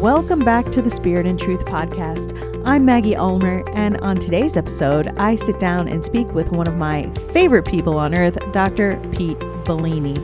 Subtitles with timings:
[0.00, 2.62] Welcome back to the Spirit and Truth podcast.
[2.66, 6.76] I'm Maggie Ulmer, and on today's episode, I sit down and speak with one of
[6.76, 9.00] my favorite people on earth, Dr.
[9.12, 10.14] Pete Bellini.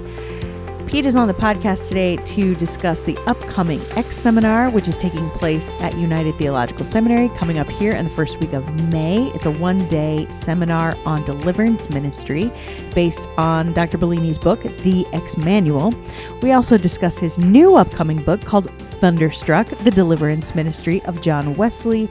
[0.91, 5.30] Pete is on the podcast today to discuss the upcoming X seminar, which is taking
[5.30, 9.29] place at United Theological Seminary coming up here in the first week of May.
[9.29, 12.50] It's a one day seminar on deliverance ministry
[12.93, 13.98] based on Dr.
[13.98, 15.95] Bellini's book, The X Manual.
[16.43, 18.68] We also discuss his new upcoming book called
[19.00, 22.08] Thunderstruck, The Deliverance Ministry of John Wesley.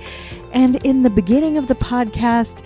[0.52, 2.64] And in the beginning of the podcast,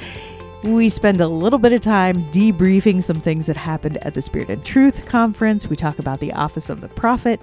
[0.64, 4.50] we spend a little bit of time debriefing some things that happened at the Spirit
[4.50, 5.67] and Truth conference.
[5.67, 7.41] We talk about the office of the prophet.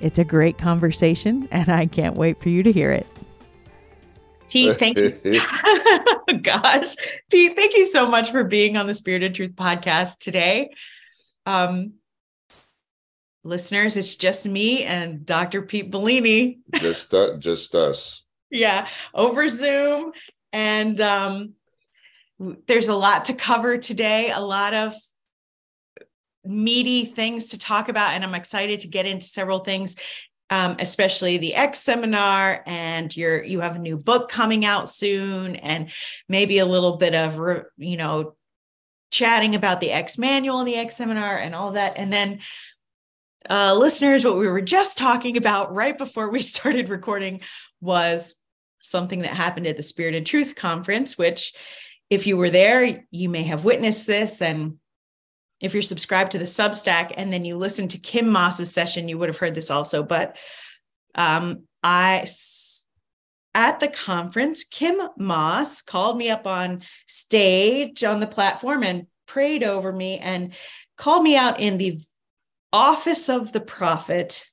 [0.00, 3.06] It's a great conversation, and I can't wait for you to hear it.
[4.48, 5.10] Pete, thank you.
[6.42, 6.96] Gosh,
[7.30, 10.70] Pete, thank you so much for being on the Spirit and Truth podcast today.
[11.44, 11.94] Um,
[13.44, 15.62] listeners, it's just me and Dr.
[15.62, 16.60] Pete Bellini.
[16.74, 18.24] Just, uh, just us.
[18.50, 20.12] yeah, over Zoom,
[20.52, 21.54] and um,
[22.66, 24.94] there's a lot to cover today, a lot of
[26.44, 29.96] meaty things to talk about, and I'm excited to get into several things,
[30.50, 35.56] um, especially the X seminar, and your you have a new book coming out soon,
[35.56, 35.90] and
[36.28, 38.34] maybe a little bit of you know
[39.10, 42.40] chatting about the X manual and the X seminar and all that, and then.
[43.48, 47.40] Uh, listeners, what we were just talking about right before we started recording
[47.80, 48.36] was
[48.80, 51.54] something that happened at the Spirit and Truth conference, which
[52.10, 54.42] if you were there, you may have witnessed this.
[54.42, 54.78] And
[55.60, 59.18] if you're subscribed to the Substack and then you listen to Kim Moss's session, you
[59.18, 60.02] would have heard this also.
[60.02, 60.36] But
[61.14, 62.26] um, I,
[63.54, 69.62] at the conference, Kim Moss called me up on stage on the platform and prayed
[69.62, 70.52] over me and
[70.96, 72.00] called me out in the
[72.74, 74.50] office of the prophet.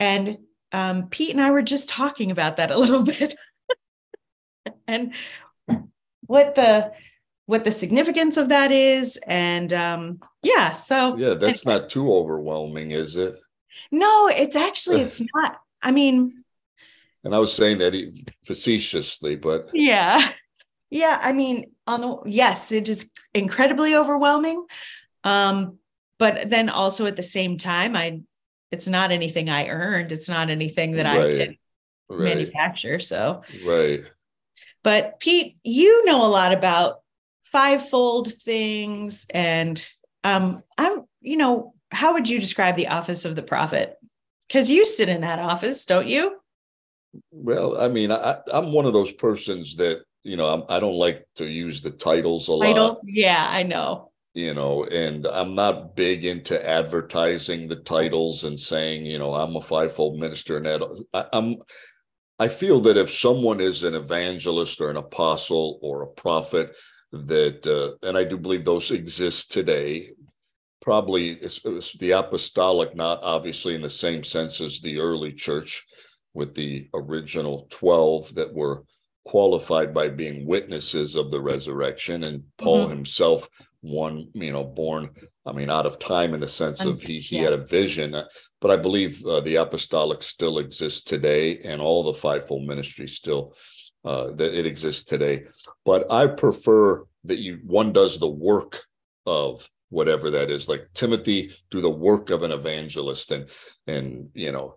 [0.00, 0.38] And
[0.72, 3.36] um, Pete and I were just talking about that a little bit.
[4.86, 5.14] and
[6.26, 6.92] what the
[7.46, 12.12] what the significance of that is and um yeah so yeah that's and, not too
[12.12, 13.34] overwhelming is it
[13.90, 16.44] no it's actually it's not i mean
[17.24, 17.94] and i was saying that
[18.44, 20.30] facetiously but yeah
[20.90, 24.66] yeah i mean on the yes it is incredibly overwhelming
[25.24, 25.78] um
[26.18, 28.20] but then also at the same time i
[28.70, 31.34] it's not anything i earned it's not anything that right.
[31.34, 31.56] i can
[32.10, 32.18] right.
[32.20, 34.04] manufacture so right
[34.82, 37.00] but Pete, you know a lot about
[37.44, 39.86] fivefold things, and
[40.24, 43.96] um, I'm, you know, how would you describe the office of the prophet?
[44.46, 46.38] Because you sit in that office, don't you?
[47.30, 50.94] Well, I mean, I—I'm one of those persons that you know I'm, I do not
[50.94, 52.64] like to use the titles a lot.
[52.64, 54.07] Title, yeah, I know.
[54.38, 59.56] You know, and I'm not big into advertising the titles and saying, you know, I'm
[59.56, 61.04] a fivefold minister and that.
[61.12, 61.56] I, I'm
[62.38, 66.76] I feel that if someone is an evangelist or an apostle or a prophet,
[67.10, 70.10] that, uh, and I do believe those exist today,
[70.80, 75.84] probably it's, it's the apostolic, not obviously in the same sense as the early church
[76.32, 78.84] with the original 12 that were
[79.24, 82.22] qualified by being witnesses of the resurrection.
[82.22, 82.94] And Paul mm-hmm.
[82.94, 83.48] himself
[83.80, 85.08] one you know born
[85.46, 87.44] i mean out of time in the sense of he he yeah.
[87.44, 88.14] had a vision
[88.60, 93.54] but i believe uh, the apostolic still exists today and all the fivefold ministry still
[94.04, 95.44] uh, that it exists today
[95.84, 98.82] but i prefer that you one does the work
[99.26, 103.48] of whatever that is like timothy do the work of an evangelist and
[103.86, 104.74] and you know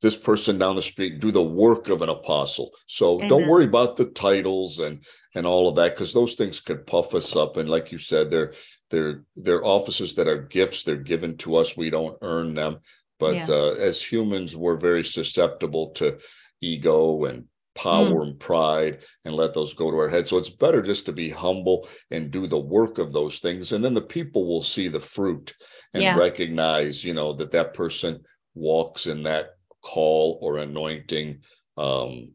[0.00, 3.28] this person down the street do the work of an apostle so Amen.
[3.28, 5.04] don't worry about the titles and
[5.34, 8.30] and all of that because those things could puff us up and like you said
[8.30, 8.52] they're
[8.90, 12.78] they're they're offices that are gifts they're given to us we don't earn them
[13.18, 13.46] but yeah.
[13.48, 16.18] uh, as humans we're very susceptible to
[16.60, 17.44] ego and
[17.76, 18.22] power mm.
[18.26, 21.30] and pride and let those go to our head so it's better just to be
[21.30, 24.98] humble and do the work of those things and then the people will see the
[24.98, 25.54] fruit
[25.94, 26.16] and yeah.
[26.16, 28.18] recognize you know that that person
[28.54, 29.50] walks in that
[29.82, 31.40] call or anointing.
[31.76, 32.32] Um,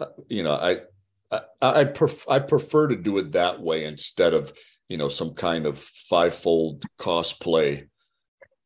[0.00, 0.80] uh, you know, I
[1.30, 4.52] I I, pref- I prefer to do it that way instead of
[4.88, 7.88] you know some kind of fivefold cosplay.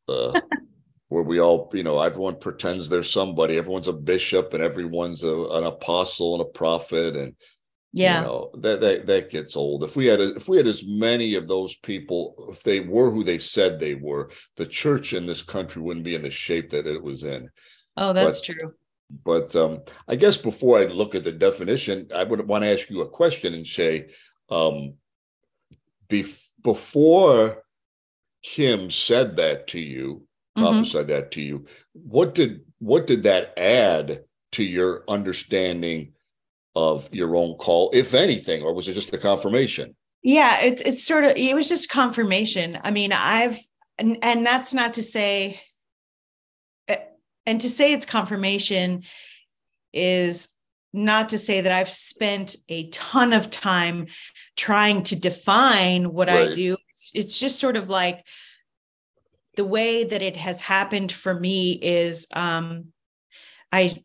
[0.07, 0.39] Uh,
[1.13, 3.55] where we all, you know, everyone pretends they're somebody.
[3.55, 7.35] Everyone's a bishop, and everyone's a, an apostle and a prophet, and
[7.91, 9.83] yeah, you know, that that that gets old.
[9.83, 13.11] If we had a, if we had as many of those people, if they were
[13.11, 16.71] who they said they were, the church in this country wouldn't be in the shape
[16.71, 17.47] that it was in.
[17.95, 18.73] Oh, that's but, true.
[19.23, 22.89] But um, I guess before I look at the definition, I would want to ask
[22.89, 24.09] you a question and say,
[24.49, 24.95] um,
[26.09, 27.63] bef- before
[28.41, 30.25] Kim said that to you,
[30.57, 30.63] mm-hmm.
[30.63, 31.65] prophesied that to you.
[31.93, 34.23] What did what did that add
[34.53, 36.13] to your understanding
[36.75, 39.95] of your own call, if anything, or was it just a confirmation?
[40.23, 42.79] Yeah, it's it's sort of it was just confirmation.
[42.83, 43.59] I mean, I've
[43.97, 45.61] and and that's not to say
[47.45, 49.03] and to say it's confirmation
[49.93, 50.49] is
[50.93, 54.07] not to say that I've spent a ton of time
[54.55, 56.49] trying to define what right.
[56.49, 56.77] I do.
[56.89, 58.23] It's, it's, just sort of like
[59.55, 62.85] the way that it has happened for me is um,
[63.71, 64.03] I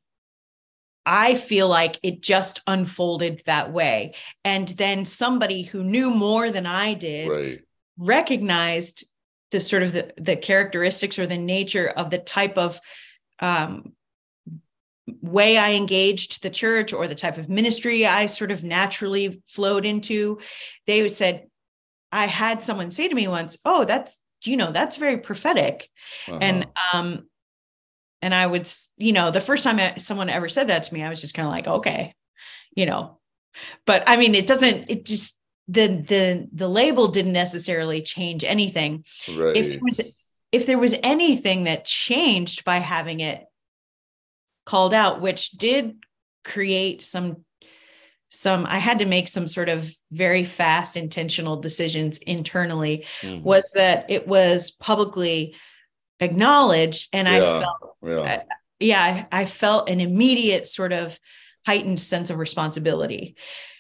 [1.11, 4.15] I feel like it just unfolded that way.
[4.45, 7.61] And then somebody who knew more than I did right.
[7.97, 9.07] recognized
[9.51, 12.79] the sort of the, the characteristics or the nature of the type of
[13.41, 13.93] um,
[15.23, 19.85] way I engaged the church or the type of ministry I sort of naturally flowed
[19.85, 20.41] into.
[20.87, 21.47] They said,
[22.13, 25.89] I had someone say to me once, Oh, that's, you know, that's very prophetic.
[26.27, 26.39] Uh-huh.
[26.41, 27.29] And um,
[28.21, 31.09] and I would, you know, the first time someone ever said that to me, I
[31.09, 32.15] was just kind of like, okay,
[32.75, 33.19] you know,
[33.87, 35.39] but I mean, it doesn't, it just,
[35.69, 39.05] the, the, the label didn't necessarily change anything.
[39.29, 39.57] Right.
[39.57, 40.01] If there was,
[40.53, 43.45] if there was anything that changed by having it
[44.65, 45.97] called out, which did
[46.45, 47.45] create some,
[48.31, 53.43] some, I had to make some sort of very fast intentional decisions internally mm-hmm.
[53.43, 55.55] was that it was publicly
[56.21, 58.43] acknowledged and yeah, i felt yeah,
[58.81, 61.19] yeah I, I felt an immediate sort of
[61.67, 63.37] heightened sense of responsibility.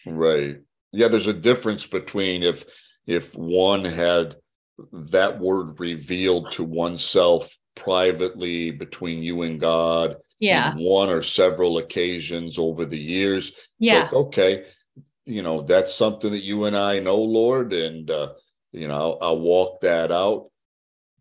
[0.06, 0.58] Right.
[0.92, 2.64] Yeah there's a difference between if
[3.06, 4.36] if one had
[4.92, 10.72] that word revealed to oneself privately between you and god yeah.
[10.76, 13.52] one or several occasions over the years.
[13.78, 14.64] Yeah like, okay
[15.26, 18.30] you know that's something that you and i know lord and uh
[18.72, 20.50] you know I'll, I'll walk that out.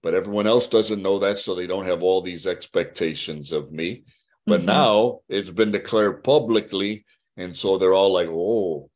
[0.04, 4.04] But everyone else doesn't know that so they don't have all these expectations of me.
[4.46, 4.68] But mm-hmm.
[4.68, 7.06] now it's been declared publicly
[7.36, 8.90] and so they're all like oh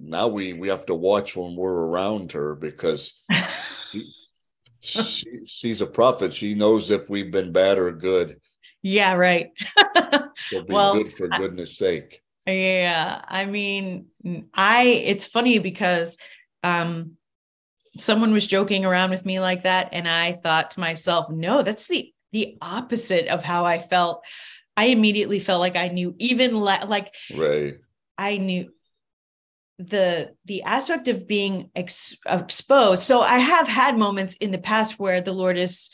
[0.00, 3.12] now we we have to watch when we're around her because
[3.90, 4.12] she,
[4.80, 6.32] she, she's a prophet.
[6.32, 8.40] She knows if we've been bad or good.
[8.82, 9.50] Yeah right.
[10.48, 12.20] She'll be well, good for goodness sake.
[12.46, 14.06] Yeah i mean
[14.52, 16.18] i it's funny because
[16.64, 17.12] um
[17.96, 21.86] someone was joking around with me like that and i thought to myself no that's
[21.86, 24.24] the the opposite of how i felt.
[24.76, 27.74] I immediately felt like i knew even le- like right.
[28.18, 28.72] I knew
[29.78, 33.02] the the aspect of being ex- exposed.
[33.02, 35.90] So i have had moments in the past where the lord has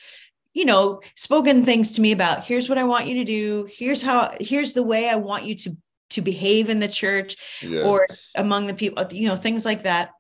[0.53, 3.69] you know spoken things to me about here's what i want you to do.
[3.71, 5.77] Here's how here's the way i want you to
[6.11, 7.85] to behave in the church yes.
[7.85, 10.11] or among the people you know things like that.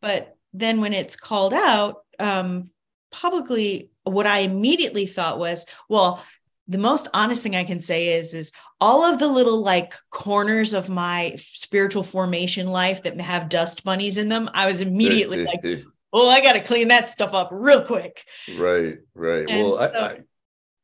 [0.00, 2.70] But then when it's called out um,
[3.10, 6.24] publicly, what I immediately thought was, well,
[6.68, 10.74] the most honest thing I can say is, is all of the little like corners
[10.74, 14.50] of my spiritual formation life that have dust bunnies in them.
[14.52, 15.64] I was immediately like,
[16.12, 18.24] well, I got to clean that stuff up real quick.
[18.56, 19.48] Right, right.
[19.48, 20.18] And well, so, I, I,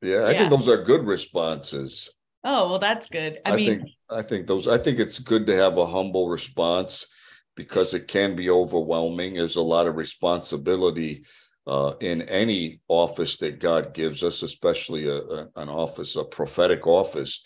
[0.01, 0.39] yeah, I yeah.
[0.39, 2.11] think those are good responses.
[2.45, 3.39] Oh well, that's good.
[3.45, 4.67] I, I mean, think I think those.
[4.67, 7.07] I think it's good to have a humble response
[7.55, 9.35] because it can be overwhelming.
[9.35, 11.25] There's a lot of responsibility
[11.67, 16.87] uh, in any office that God gives us, especially a, a, an office, a prophetic
[16.87, 17.45] office.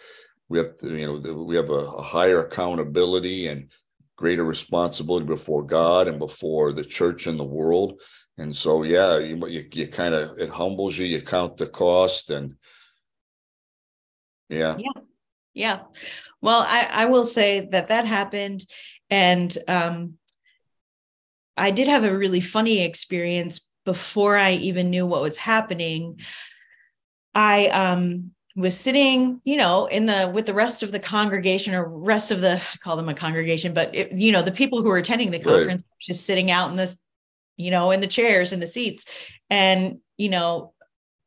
[0.48, 3.70] We have to, you know, we have a, a higher accountability and
[4.16, 8.00] greater responsibility before God and before the church and the world.
[8.38, 11.06] And so, yeah, you you, you kind of it humbles you.
[11.06, 12.54] You count the cost, and
[14.48, 15.02] yeah, yeah,
[15.54, 15.80] yeah.
[16.40, 18.64] Well, I I will say that that happened
[19.10, 20.14] and um,
[21.56, 26.20] I did have a really funny experience before I even knew what was happening.
[27.34, 31.86] I um, was sitting, you know, in the with the rest of the congregation or
[31.86, 34.88] rest of the I call them a congregation, but it, you know, the people who
[34.88, 36.00] were attending the conference right.
[36.00, 36.98] just sitting out in this,
[37.56, 39.04] you know, in the chairs in the seats,
[39.50, 40.72] and you know,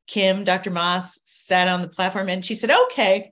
[0.07, 0.71] Kim, Dr.
[0.71, 3.31] Moss sat on the platform and she said, "Okay,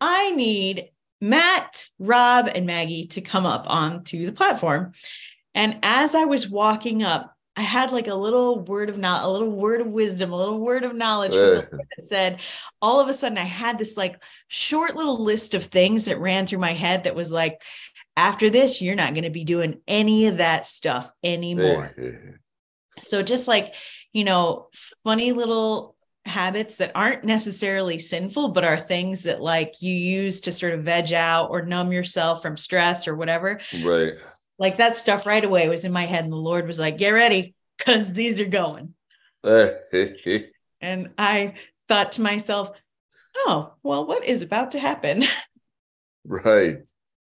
[0.00, 0.90] I need
[1.22, 4.92] Matt, Rob, and Maggie to come up onto the platform.
[5.54, 9.28] And as I was walking up, I had like a little word of not a
[9.28, 11.68] little word of wisdom, a little word of knowledge that
[11.98, 12.40] said,
[12.80, 16.46] all of a sudden I had this like short little list of things that ran
[16.46, 17.62] through my head that was like,
[18.16, 21.94] after this, you're not going to be doing any of that stuff anymore.
[23.00, 23.74] so just like,
[24.12, 24.68] you know,
[25.04, 30.52] funny little habits that aren't necessarily sinful, but are things that like you use to
[30.52, 33.60] sort of veg out or numb yourself from stress or whatever.
[33.82, 34.14] Right.
[34.62, 36.22] Like that stuff right away was in my head.
[36.22, 38.94] And the Lord was like, get ready because these are going.
[40.80, 41.54] and I
[41.88, 42.70] thought to myself,
[43.38, 45.24] oh, well, what is about to happen?
[46.24, 46.76] right,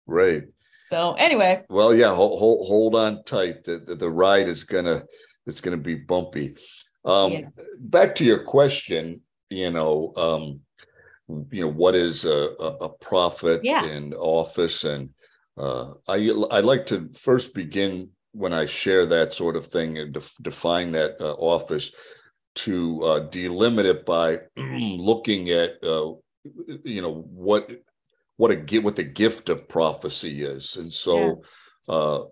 [0.06, 0.44] right.
[0.88, 1.62] So anyway.
[1.68, 3.64] Well, yeah, hold, hold, hold on tight.
[3.64, 5.04] The, the, the, ride is gonna
[5.46, 6.56] it's gonna be bumpy.
[7.04, 7.48] Um, yeah.
[7.78, 10.60] Back to your question, you know, um,
[11.50, 13.84] you know, what is a, a, a prophet yeah.
[13.84, 14.84] in office?
[14.84, 15.10] And
[15.58, 20.12] uh, I I like to first begin when I share that sort of thing and
[20.12, 21.92] def- define that uh, office
[22.56, 26.12] to uh, delimit it by looking at uh,
[26.84, 27.70] you know what
[28.36, 31.42] what a what the gift of prophecy is, and so
[31.88, 31.94] yeah.
[31.94, 32.24] uh,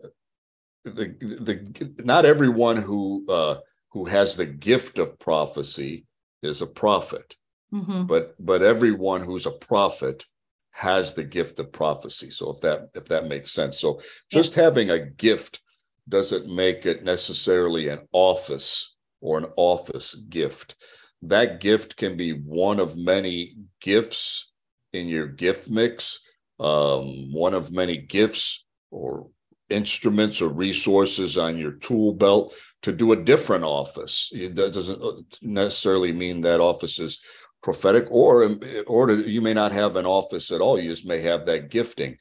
[0.85, 3.57] the the not everyone who uh,
[3.90, 6.04] who has the gift of prophecy
[6.43, 7.37] is a prophet,
[7.73, 8.04] mm-hmm.
[8.04, 10.26] but but everyone who's a prophet
[10.75, 12.31] has the gift of prophecy.
[12.31, 14.00] So if that if that makes sense, so
[14.31, 15.61] just having a gift
[16.09, 20.75] doesn't make it necessarily an office or an office gift.
[21.23, 24.52] That gift can be one of many gifts
[24.93, 26.21] in your gift mix,
[26.61, 29.28] um, one of many gifts or
[29.71, 34.31] instruments or resources on your tool belt to do a different office.
[34.35, 37.21] That doesn't necessarily mean that office is
[37.64, 38.56] prophetic, or
[38.87, 40.78] or you may not have an office at all.
[40.78, 42.18] You just may have that gifting.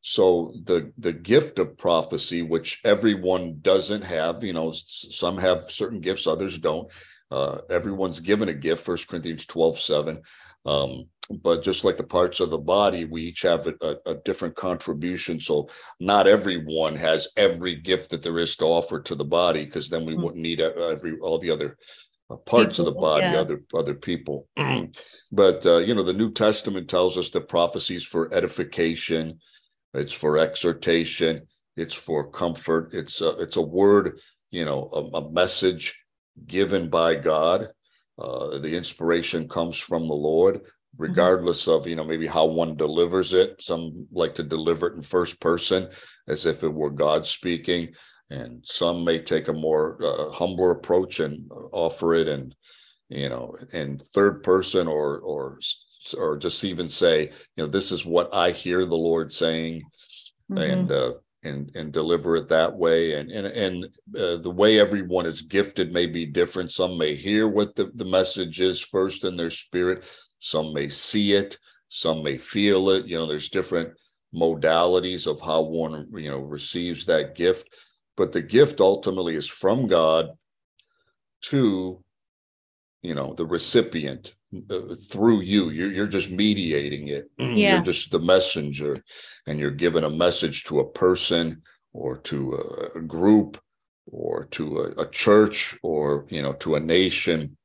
[0.00, 6.00] So the the gift of prophecy, which everyone doesn't have, you know, some have certain
[6.00, 6.90] gifts, others don't.
[7.30, 8.84] Uh, everyone's given a gift.
[8.84, 10.22] First Corinthians 12, 7.
[10.66, 11.04] Um,
[11.42, 15.38] but just like the parts of the body, we each have a, a, different contribution.
[15.38, 15.68] So
[16.00, 20.04] not everyone has every gift that there is to offer to the body, because then
[20.04, 20.22] we mm-hmm.
[20.22, 23.40] wouldn't need every all the other uh, parts people, of the body, yeah.
[23.40, 24.48] other other people.
[25.32, 29.40] but uh, you know, the New Testament tells us that prophecies for edification,
[29.94, 31.46] it's for exhortation,
[31.76, 32.94] it's for comfort.
[32.94, 34.20] It's a, it's a word,
[34.50, 35.98] you know, a, a message
[36.46, 37.68] given by God
[38.20, 41.02] uh, the inspiration comes from the Lord, mm-hmm.
[41.02, 41.80] regardless mm-hmm.
[41.80, 43.60] of you know maybe how one delivers it.
[43.60, 45.88] Some like to deliver it in first person,
[46.28, 47.94] as if it were God speaking,
[48.30, 52.54] and some may take a more uh, humble approach and offer it and
[53.08, 55.58] you know in third person or or
[56.16, 59.82] or just even say you know this is what I hear the Lord saying,
[60.50, 60.58] mm-hmm.
[60.58, 63.14] and uh, and and deliver it that way.
[63.14, 63.84] And and and
[64.16, 66.72] uh, the way everyone is gifted may be different.
[66.72, 70.04] Some may hear what the, the message is first in their spirit.
[70.38, 71.58] Some may see it.
[71.88, 73.06] Some may feel it.
[73.06, 73.90] You know there's different
[74.34, 77.68] modalities of how one you know receives that gift
[78.20, 80.24] but the gift ultimately is from god
[81.50, 81.62] to
[83.02, 84.34] you know the recipient
[84.68, 85.70] uh, through you.
[85.70, 87.30] You're, you're just mediating it.
[87.38, 87.74] Yeah.
[87.74, 89.02] you're just the messenger
[89.46, 91.62] and you're giving a message to a person
[91.92, 93.60] or to a, group
[94.06, 97.56] or to a, a, church or you know to a nation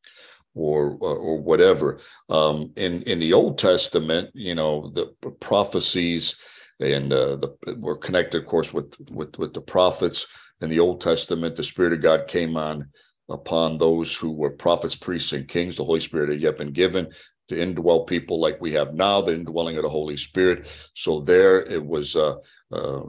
[0.53, 2.00] or or, or whatever.
[2.29, 5.05] Um, in in the old testament you know the
[5.39, 6.35] prophecies
[6.79, 10.27] and uh, the were connected of course with with with the prophets
[10.62, 12.88] in the old testament the spirit of god came on
[13.29, 15.75] upon those who were prophets, priests, and kings.
[15.75, 17.07] The Holy Spirit had yet been given
[17.47, 20.67] to indwell people like we have now, the indwelling of the Holy Spirit.
[20.95, 22.35] So there it was uh,
[22.71, 23.03] uh,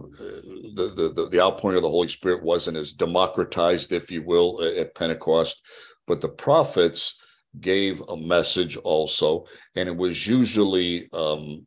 [0.74, 4.94] the, the, the outpouring of the Holy Spirit wasn't as democratized, if you will, at
[4.94, 5.62] Pentecost,
[6.06, 7.18] but the prophets
[7.60, 11.62] gave a message also, and it was usually um,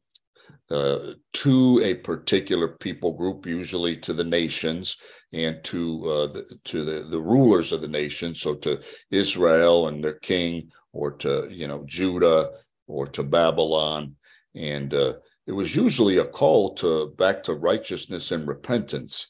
[0.71, 0.99] uh,
[1.33, 4.97] to a particular people group, usually to the nations
[5.33, 8.35] and to uh, the, to the, the rulers of the nation.
[8.35, 8.79] So to
[9.11, 12.51] Israel and their king, or to you know Judah,
[12.88, 14.15] or to Babylon,
[14.55, 15.13] and uh,
[15.47, 19.27] it was usually a call to back to righteousness and repentance.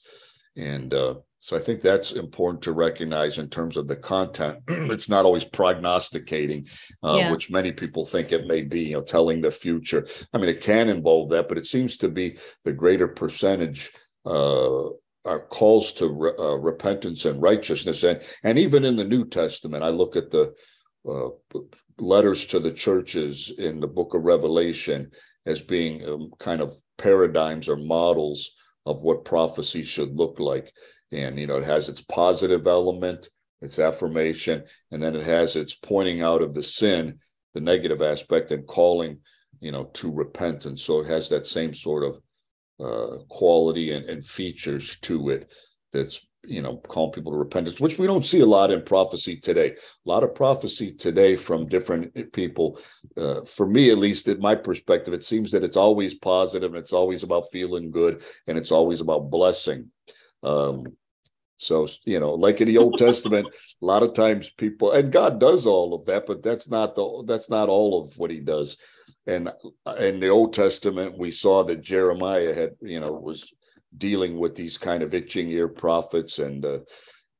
[0.57, 4.59] And uh, so I think that's important to recognize in terms of the content.
[4.67, 6.67] it's not always prognosticating,
[7.01, 7.31] uh, yeah.
[7.31, 10.05] which many people think it may be, you know, telling the future.
[10.33, 13.89] I mean, it can involve that, but it seems to be the greater percentage
[14.25, 14.89] uh,
[15.25, 18.03] are calls to re- uh, repentance and righteousness.
[18.03, 20.53] And, and even in the New Testament, I look at the
[21.09, 21.29] uh,
[21.97, 25.11] letters to the churches in the book of Revelation
[25.45, 28.51] as being um, kind of paradigms or models
[28.85, 30.73] of what prophecy should look like.
[31.11, 33.29] And, you know, it has its positive element,
[33.61, 37.19] its affirmation, and then it has its pointing out of the sin,
[37.53, 39.19] the negative aspect, and calling,
[39.59, 40.83] you know, to repentance.
[40.83, 42.21] So it has that same sort of
[42.83, 45.51] uh, quality and, and features to it
[45.91, 49.35] that's you know calling people to repentance which we don't see a lot in prophecy
[49.35, 52.79] today a lot of prophecy today from different people
[53.17, 56.81] uh, for me at least in my perspective it seems that it's always positive and
[56.81, 59.89] it's always about feeling good and it's always about blessing
[60.43, 60.83] um,
[61.61, 63.47] So, you know, like in the Old Testament,
[63.81, 67.23] a lot of times people and God does all of that, but that's not the
[67.27, 68.77] that's not all of what he does.
[69.27, 69.51] And
[69.97, 73.51] in the Old Testament, we saw that Jeremiah had, you know, was
[73.97, 76.79] dealing with these kind of itching ear prophets and uh,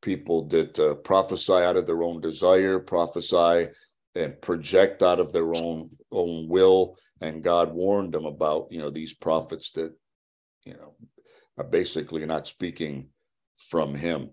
[0.01, 3.69] people that uh, prophesy out of their own desire, prophesy
[4.15, 6.97] and project out of their own own will.
[7.21, 9.93] And God warned them about, you know, these prophets that,
[10.65, 10.95] you know,
[11.63, 13.07] basically not speaking
[13.57, 14.31] from Him.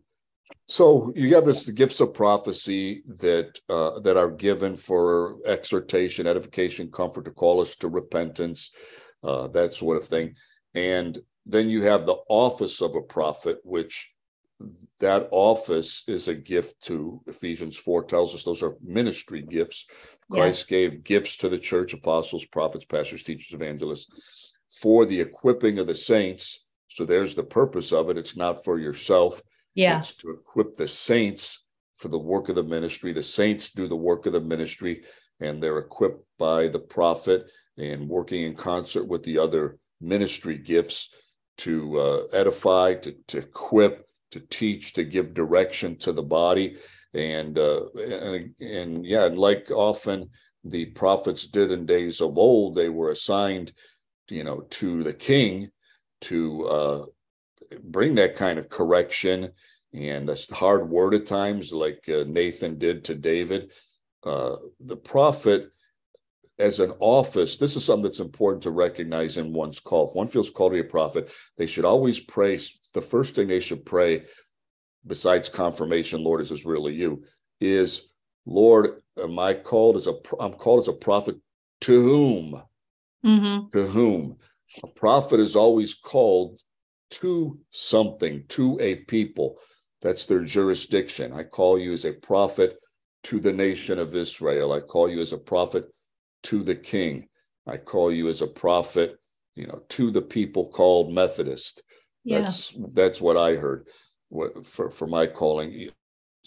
[0.69, 6.27] So you have this the gifts of prophecy that uh, that are given for exhortation,
[6.27, 8.71] edification, comfort, to call us to repentance,
[9.23, 10.35] uh, that sort of thing.
[10.75, 14.11] And then you have the office of a prophet, which
[15.01, 19.87] that office is a gift to Ephesians 4 tells us those are ministry gifts.
[20.31, 20.79] Christ yeah.
[20.79, 25.95] gave gifts to the church, apostles, prophets, pastors, teachers, evangelists, for the equipping of the
[25.95, 26.65] saints.
[26.97, 28.17] So there's the purpose of it.
[28.17, 29.43] It's not for yourself.
[29.75, 29.99] Yeah.
[29.99, 31.63] It's to equip the saints
[31.97, 33.13] for the work of the ministry.
[33.13, 35.05] The saints do the work of the ministry,
[35.41, 41.11] and they're equipped by the prophet and working in concert with the other ministry gifts
[41.59, 46.79] to uh, edify, to, to equip, to teach, to give direction to the body.
[47.13, 50.31] And, uh, and, and yeah, like often
[50.65, 53.73] the prophets did in days of old, they were assigned,
[54.31, 55.71] you know, to the king
[56.23, 57.05] to uh,
[57.83, 59.53] bring that kind of correction
[59.97, 63.73] and that's hard word at times, like uh, Nathan did to David.
[64.23, 65.71] Uh, the prophet
[66.59, 70.09] as an office, this is something that's important to recognize in one's call.
[70.09, 72.59] If one feels called to be a prophet, they should always pray.
[72.93, 74.25] The first thing they should pray,
[75.07, 77.25] besides confirmation, Lord, is this really you?
[77.61, 78.09] Is
[78.45, 81.37] Lord, am I called as a I'm called as a prophet
[81.83, 82.63] to whom?
[83.25, 83.69] Mm-hmm.
[83.71, 84.37] To whom?
[84.83, 86.61] A prophet is always called
[87.11, 89.59] to something, to a people.
[90.03, 91.33] That's their jurisdiction.
[91.33, 92.77] I call you as a prophet
[93.25, 94.73] to the nation of Israel.
[94.73, 95.87] I call you as a prophet
[96.45, 97.29] to the king.
[97.67, 99.19] I call you as a prophet,
[99.55, 101.83] you know, to the people called Methodist.
[102.25, 102.41] Yeah.
[102.41, 103.89] That's that's what I heard
[104.65, 105.91] for for my calling.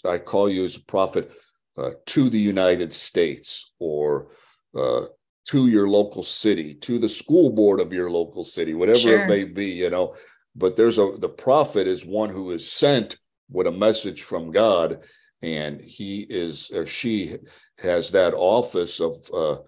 [0.05, 1.31] I call you as a prophet
[1.77, 4.29] uh, to the United States or
[4.75, 5.05] uh,
[5.49, 9.23] to your local city, to the school board of your local city, whatever sure.
[9.23, 10.15] it may be, you know.
[10.55, 13.17] But there's a the prophet is one who is sent
[13.49, 14.99] with a message from God,
[15.41, 17.37] and he is or she
[17.79, 19.61] has that office of uh,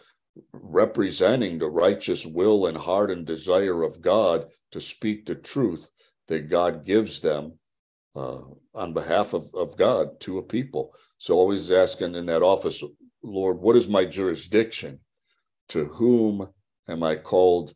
[0.54, 5.90] representing the righteous will and heart and desire of God to speak the truth
[6.28, 7.54] that God gives them
[8.16, 8.42] uh,
[8.76, 10.94] on behalf of, of God to a people.
[11.18, 12.84] So always asking in that office,
[13.24, 15.00] Lord, what is my jurisdiction?
[15.72, 16.48] To whom
[16.88, 17.74] am I called,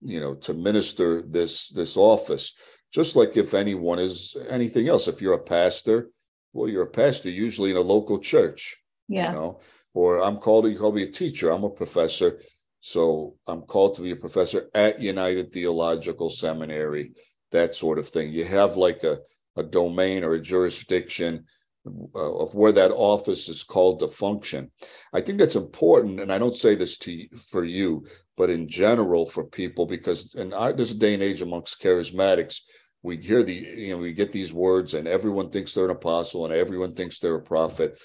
[0.00, 2.52] you know, to minister this this office?
[2.92, 6.10] Just like if anyone is anything else, if you're a pastor,
[6.52, 8.76] well, you're a pastor usually in a local church.
[9.08, 9.28] Yeah.
[9.28, 9.60] You know,
[9.94, 11.50] or I'm called to call me a teacher.
[11.50, 12.40] I'm a professor.
[12.80, 17.12] So I'm called to be a professor at United Theological Seminary,
[17.50, 18.32] that sort of thing.
[18.32, 19.18] You have like a,
[19.56, 21.44] a domain or a jurisdiction
[21.86, 24.70] Uh, of where that office is called to function.
[25.12, 28.04] I think that's important, and I don't say this to for you,
[28.36, 32.60] but in general for people, because in our, there's a day and age amongst charismatics,
[33.02, 36.44] we hear the you know we get these words, and everyone thinks they're an apostle,
[36.44, 37.98] and everyone thinks they're a prophet,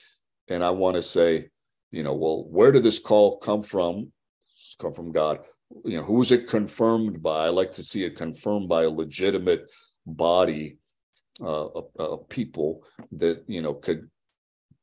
[0.48, 1.50] and I want to say
[1.94, 4.12] you know, well, where did this call come from?
[4.56, 5.40] It's come from God.
[5.86, 7.46] You know, who is it confirmed by?
[7.46, 9.70] I like to see it confirmed by a legitimate
[10.06, 10.78] body
[11.42, 11.68] uh,
[11.98, 14.10] of, people that you know could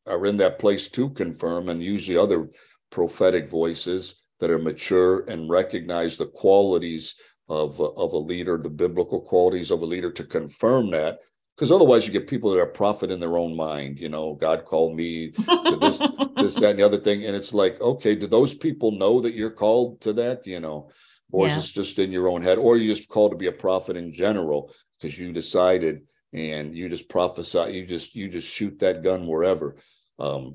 [0.06, 2.48] are in that place to confirm, and usually other
[2.90, 7.14] prophetic voices that are mature and recognize the qualities
[7.48, 11.18] of of a leader, the biblical qualities of a leader, to confirm that.
[11.56, 14.64] Because otherwise you get people that are prophet in their own mind you know god
[14.64, 15.98] called me to this
[16.36, 17.24] this that and the other thing.
[17.26, 20.90] And it's like okay do those people know that you're called to that you know?
[21.32, 21.54] Or yeah.
[21.54, 22.58] is this just in your own head?
[22.58, 26.02] Or you just called to be a prophet in general because you decided
[26.32, 29.76] and you just prophesy you just you just shoot that gun wherever
[30.18, 30.52] um,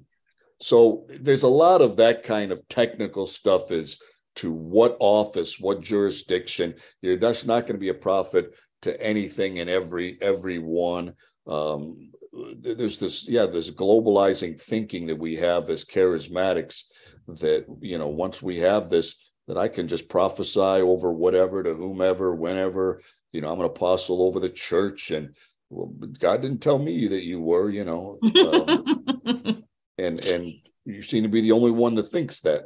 [0.62, 4.00] so there's a lot of that kind of technical stuff is
[4.36, 8.54] to what office what jurisdiction you're just not going to be a prophet
[8.86, 11.14] to anything and every everyone.
[11.48, 12.12] Um,
[12.60, 16.84] there's this yeah this globalizing thinking that we have as charismatics
[17.28, 19.16] that you know once we have this
[19.48, 24.22] that I can just prophesy over whatever to whomever whenever you know I'm an apostle
[24.22, 25.36] over the church and
[25.70, 29.64] well, God didn't tell me that you were you know um,
[29.98, 30.54] and and
[30.86, 32.66] you seem to be the only one that thinks that.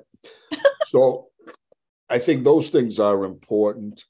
[0.87, 1.27] So
[2.09, 4.03] I think those things are important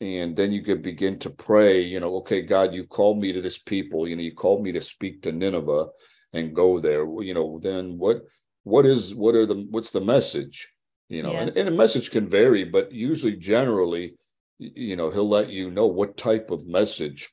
[0.00, 3.40] and then you could begin to pray you know okay god you called me to
[3.40, 5.86] this people you know you called me to speak to nineveh
[6.32, 7.04] and go there.
[7.22, 8.22] You know then what
[8.64, 10.68] what is what are the what's the message?
[11.08, 11.40] You know yeah.
[11.40, 14.14] and, and a message can vary but usually generally
[14.58, 17.30] you know he'll let you know what type of message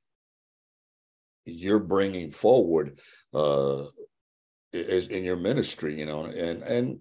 [1.52, 3.00] you're bringing forward
[3.34, 3.84] uh
[4.72, 7.00] is in your ministry you know and and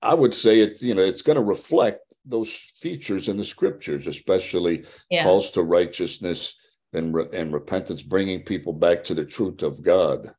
[0.00, 4.06] I would say it's you know it's going to reflect those features in the scriptures,
[4.06, 5.22] especially yeah.
[5.22, 6.54] calls to righteousness
[6.92, 10.32] and re- and repentance, bringing people back to the truth of God.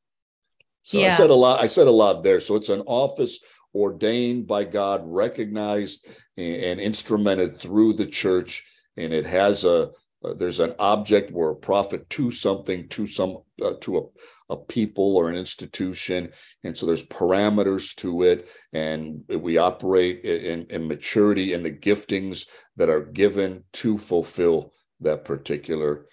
[0.84, 1.08] So yeah.
[1.08, 1.62] I said a lot.
[1.62, 2.40] I said a lot there.
[2.40, 3.40] So it's an office
[3.76, 9.92] ordained by God, recognized and, and instrumented through the church, and it has a
[10.24, 14.02] uh, there's an object where a prophet to something to some uh, to a
[14.50, 16.32] a people or an institution.
[16.64, 18.50] And so there's parameters to it.
[18.74, 25.24] And we operate in, in maturity and the giftings that are given to fulfill that
[25.24, 26.08] particular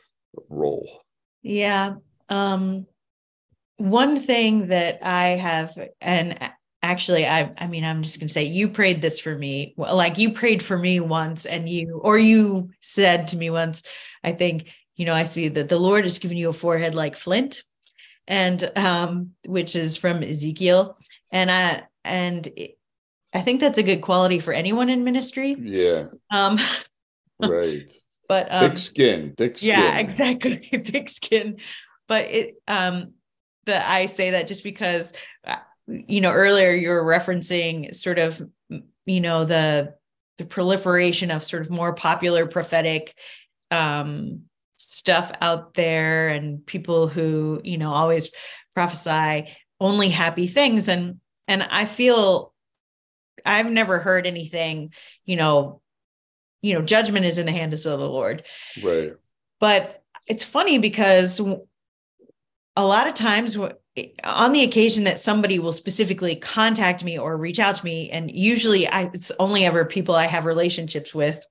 [0.48, 0.88] role.
[1.42, 1.94] Yeah.
[2.28, 2.86] Um,
[3.78, 6.38] one thing that I have, and
[6.86, 10.18] actually i i mean i'm just going to say you prayed this for me like
[10.18, 13.82] you prayed for me once and you or you said to me once
[14.24, 17.16] i think you know i see that the lord has given you a forehead like
[17.16, 17.62] flint
[18.28, 20.98] and um, which is from Ezekiel,
[21.30, 22.48] and I and
[23.32, 25.56] I think that's a good quality for anyone in ministry.
[25.58, 26.06] Yeah.
[26.30, 26.58] Um,
[27.40, 27.90] right.
[28.28, 29.68] But um, thick skin, thick skin.
[29.68, 31.58] Yeah, exactly, thick skin.
[32.08, 33.12] But it um
[33.66, 35.12] that I say that just because
[35.46, 38.42] uh, you know earlier you were referencing sort of
[39.04, 39.94] you know the
[40.38, 43.14] the proliferation of sort of more popular prophetic
[43.70, 44.42] um
[44.76, 48.30] stuff out there and people who you know always
[48.74, 49.48] prophesy
[49.80, 50.88] only happy things.
[50.88, 52.52] And and i feel
[53.44, 54.92] i've never heard anything
[55.24, 55.80] you know
[56.62, 58.44] you know judgment is in the hands of the lord.
[58.82, 59.12] Right.
[59.60, 61.40] But it's funny because
[62.74, 63.56] a lot of times
[64.24, 68.30] on the occasion that somebody will specifically contact me or reach out to me and
[68.30, 71.44] usually I, it's only ever people i have relationships with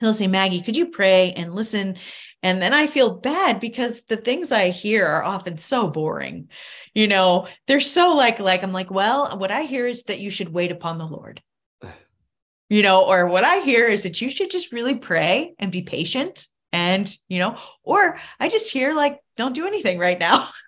[0.00, 1.96] he'll say maggie could you pray and listen
[2.42, 6.48] and then I feel bad because the things I hear are often so boring.
[6.92, 10.28] You know, they're so like, like, I'm like, well, what I hear is that you
[10.28, 11.40] should wait upon the Lord.
[12.68, 15.82] You know, or what I hear is that you should just really pray and be
[15.82, 16.46] patient.
[16.72, 20.48] And, you know, or I just hear like, don't do anything right now.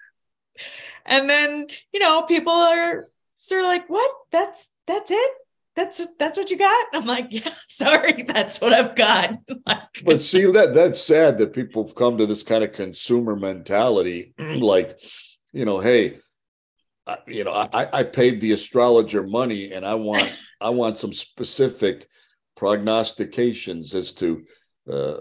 [1.05, 3.07] and then, you know, people are
[3.39, 4.11] sort of like, what?
[4.31, 5.31] That's, that's it?
[5.77, 6.87] That's that's what you got?
[6.93, 9.39] I'm like yeah sorry that's what i've got.
[10.05, 14.35] But see that that's sad that people have come to this kind of consumer mentality
[14.39, 15.01] like
[15.53, 16.19] you know hey
[17.07, 21.13] I, you know i i paid the astrologer money and i want i want some
[21.13, 22.09] specific
[22.57, 24.45] prognostications as to
[24.91, 25.17] uh,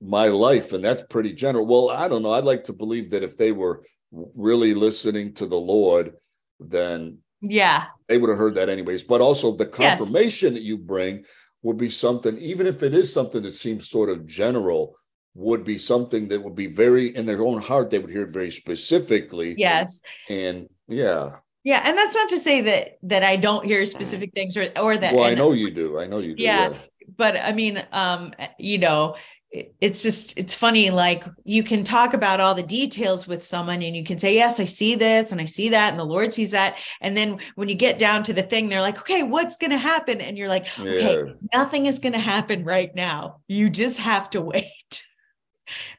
[0.00, 1.66] my life and that's pretty general.
[1.66, 5.46] Well i don't know i'd like to believe that if they were really listening to
[5.46, 6.14] the lord
[6.60, 7.86] then yeah.
[8.08, 9.04] They would have heard that anyways.
[9.04, 10.60] But also the confirmation yes.
[10.60, 11.24] that you bring
[11.62, 14.96] would be something, even if it is something that seems sort of general,
[15.34, 18.32] would be something that would be very in their own heart, they would hear it
[18.32, 19.54] very specifically.
[19.56, 20.00] Yes.
[20.28, 21.36] And yeah.
[21.62, 21.82] Yeah.
[21.84, 25.14] And that's not to say that that I don't hear specific things or or that
[25.14, 26.00] well, I know you do.
[26.00, 26.42] I know you do.
[26.42, 26.70] Yeah.
[26.70, 26.78] yeah.
[27.16, 29.16] But I mean, um, you know,
[29.50, 33.96] it's just it's funny like you can talk about all the details with someone and
[33.96, 36.50] you can say yes i see this and i see that and the lord sees
[36.50, 36.78] that.
[37.00, 39.78] And then when you get down to the thing they're like okay what's going to
[39.78, 40.20] happen?
[40.20, 41.32] And you're like okay yeah.
[41.54, 43.40] nothing is going to happen right now.
[43.48, 45.04] You just have to wait.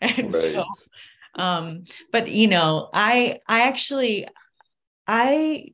[0.01, 0.43] And right.
[0.43, 0.65] so
[1.35, 4.27] um but you know i i actually
[5.07, 5.71] i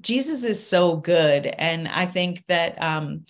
[0.00, 1.46] jesus is so good.
[1.46, 3.26] And i think that um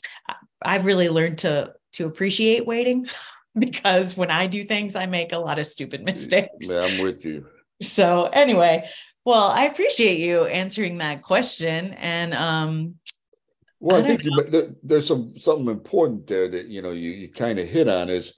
[0.63, 3.07] i've really learned to to appreciate waiting
[3.59, 6.69] because when I do things, I make a lot of stupid mistakes.
[6.69, 7.47] Yeah, I'm with you.
[7.83, 8.89] So anyway,
[9.25, 11.95] well, I appreciate you answering that question.
[11.95, 12.95] And um
[13.81, 17.31] well, I, I think you, there's some something important there that you know you, you
[17.31, 18.33] kind of hit on is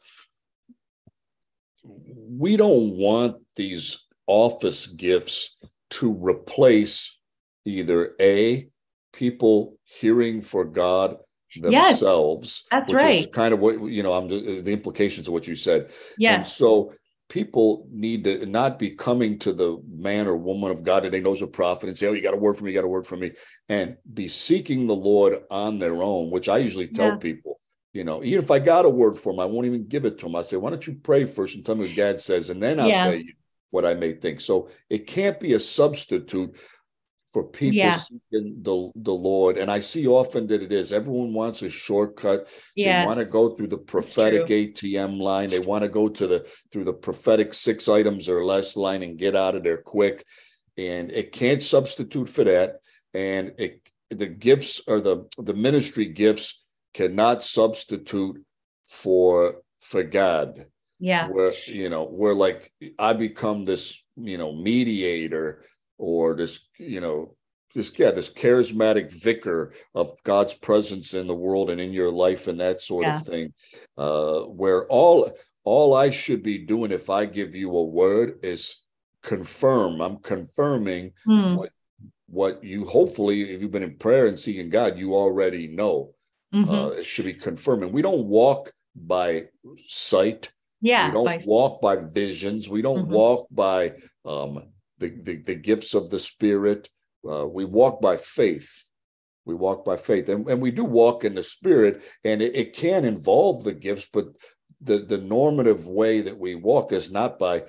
[1.84, 5.56] we don't want these office gifts
[5.90, 7.16] to replace
[7.64, 8.68] either a
[9.12, 11.16] people hearing for God
[11.60, 12.64] themselves.
[12.70, 13.20] Yes, that's right.
[13.20, 14.12] Is kind of what you know.
[14.12, 15.90] I'm uh, the implications of what you said.
[16.18, 16.34] Yes.
[16.34, 16.92] And so
[17.28, 21.20] people need to not be coming to the man or woman of God that they
[21.20, 22.70] know is a prophet and say, "Oh, you got a word for me.
[22.70, 23.32] You got a word for me,"
[23.68, 26.30] and be seeking the Lord on their own.
[26.30, 27.16] Which I usually tell yeah.
[27.16, 27.60] people.
[27.92, 30.18] You know, even if I got a word for them, I won't even give it
[30.18, 30.36] to them.
[30.36, 32.78] I say, "Why don't you pray first and tell me what God says, and then
[32.78, 33.04] I'll yeah.
[33.04, 33.32] tell you
[33.70, 36.56] what I may think." So it can't be a substitute
[37.36, 37.96] for people yeah.
[37.96, 39.58] seeking the, the Lord.
[39.58, 42.48] And I see often that it is everyone wants a shortcut.
[42.74, 43.02] Yes.
[43.02, 45.50] They want to go through the prophetic ATM line.
[45.50, 49.18] They want to go to the through the prophetic six items or less line and
[49.18, 50.24] get out of there quick.
[50.78, 52.80] And it can't substitute for that.
[53.12, 58.42] And it the gifts or the the ministry gifts cannot substitute
[58.86, 60.64] for for God.
[61.00, 61.28] Yeah.
[61.28, 65.64] Where you know, where like I become this, you know, mediator
[65.98, 67.34] or this, you know,
[67.74, 72.48] this yeah, this charismatic vicar of God's presence in the world and in your life
[72.48, 73.16] and that sort yeah.
[73.16, 73.52] of thing.
[73.98, 75.30] Uh, where all
[75.64, 78.76] all I should be doing if I give you a word is
[79.22, 80.00] confirm.
[80.00, 81.56] I'm confirming hmm.
[81.56, 81.70] what
[82.28, 86.14] what you hopefully, if you've been in prayer and seeking God, you already know.
[86.54, 86.70] Mm-hmm.
[86.70, 87.92] Uh, it should be confirming.
[87.92, 89.44] We don't walk by
[89.86, 90.50] sight.
[90.80, 91.08] Yeah.
[91.08, 91.42] We don't by...
[91.44, 92.68] walk by visions.
[92.68, 93.12] We don't mm-hmm.
[93.12, 94.62] walk by um,
[94.98, 96.88] the, the, the gifts of the Spirit.
[97.28, 98.88] Uh, we walk by faith.
[99.44, 102.72] We walk by faith, and, and we do walk in the Spirit, and it, it
[102.72, 104.26] can involve the gifts, but
[104.80, 107.64] the the normative way that we walk is not by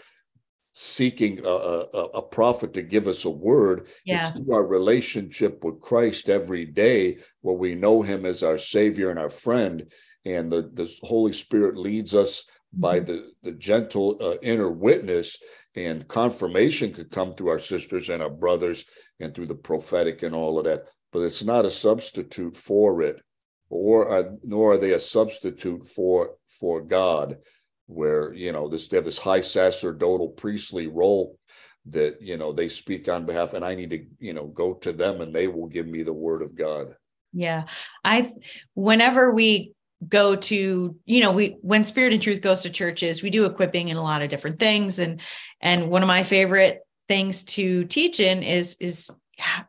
[0.80, 3.88] seeking a, a, a, prophet to give us a word.
[4.06, 4.20] Yeah.
[4.20, 9.10] It's through our relationship with Christ every day where we know him as our savior
[9.10, 9.92] and our friend.
[10.24, 13.08] And the, the Holy Spirit leads us by mm-hmm.
[13.08, 15.40] the, the gentle uh, inner witness
[15.78, 18.84] and confirmation could come through our sisters and our brothers
[19.20, 23.22] and through the prophetic and all of that but it's not a substitute for it
[23.70, 27.38] or are, nor are they a substitute for for god
[27.86, 31.38] where you know this they have this high sacerdotal priestly role
[31.86, 34.92] that you know they speak on behalf and i need to you know go to
[34.92, 36.96] them and they will give me the word of god.
[37.34, 37.66] Yeah.
[38.04, 38.32] I
[38.74, 39.74] whenever we
[40.08, 43.88] go to you know we when spirit and truth goes to churches we do equipping
[43.88, 45.00] in a lot of different things.
[45.00, 45.22] And
[45.62, 49.10] and one of my favorite things to teach in is is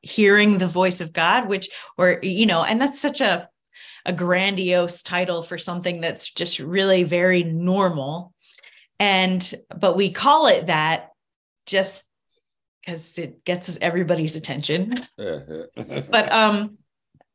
[0.02, 3.48] hearing the voice of god which or you know and that's such a
[4.08, 8.32] a grandiose title for something that's just really very normal.
[8.98, 11.10] And but we call it that
[11.66, 12.04] just
[12.80, 14.94] because it gets everybody's attention.
[15.18, 16.78] But um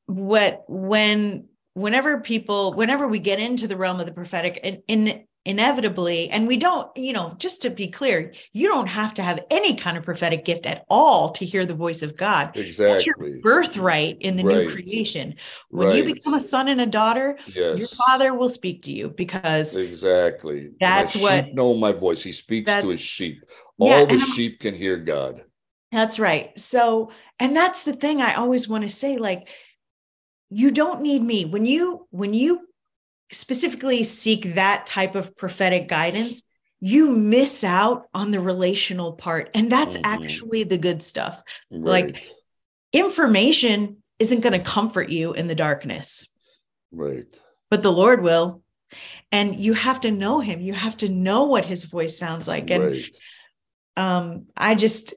[0.08, 5.24] what when whenever people whenever we get into the realm of the prophetic in, in
[5.46, 9.40] inevitably and we don't you know just to be clear you don't have to have
[9.52, 12.56] any kind of prophetic gift at all to hear the voice of god.
[12.56, 14.68] Exactly your birthright in the right.
[14.68, 15.36] new creation.
[15.70, 15.98] When right.
[15.98, 17.78] you become a son and a daughter yes.
[17.78, 20.70] your father will speak to you because exactly.
[20.80, 22.24] That's what know my voice.
[22.24, 23.44] He speaks to his sheep.
[23.80, 25.44] All yeah, the sheep can hear god.
[25.92, 26.58] That's right.
[26.58, 29.50] So and that's the thing i always want to say like
[30.54, 31.46] you don't need me.
[31.46, 32.68] When you when you
[33.32, 36.44] specifically seek that type of prophetic guidance
[36.86, 39.50] you miss out on the relational part.
[39.54, 40.06] And that's mm-hmm.
[40.06, 41.42] actually the good stuff.
[41.72, 42.14] Right.
[42.14, 42.30] like
[42.92, 46.30] information isn't going to comfort you in the darkness.
[46.92, 47.40] Right.
[47.70, 48.64] But the lord will.
[49.32, 50.60] And you have to know him.
[50.60, 52.70] You have to know what his voice sounds like.
[52.70, 53.16] And right.
[53.96, 55.14] um i just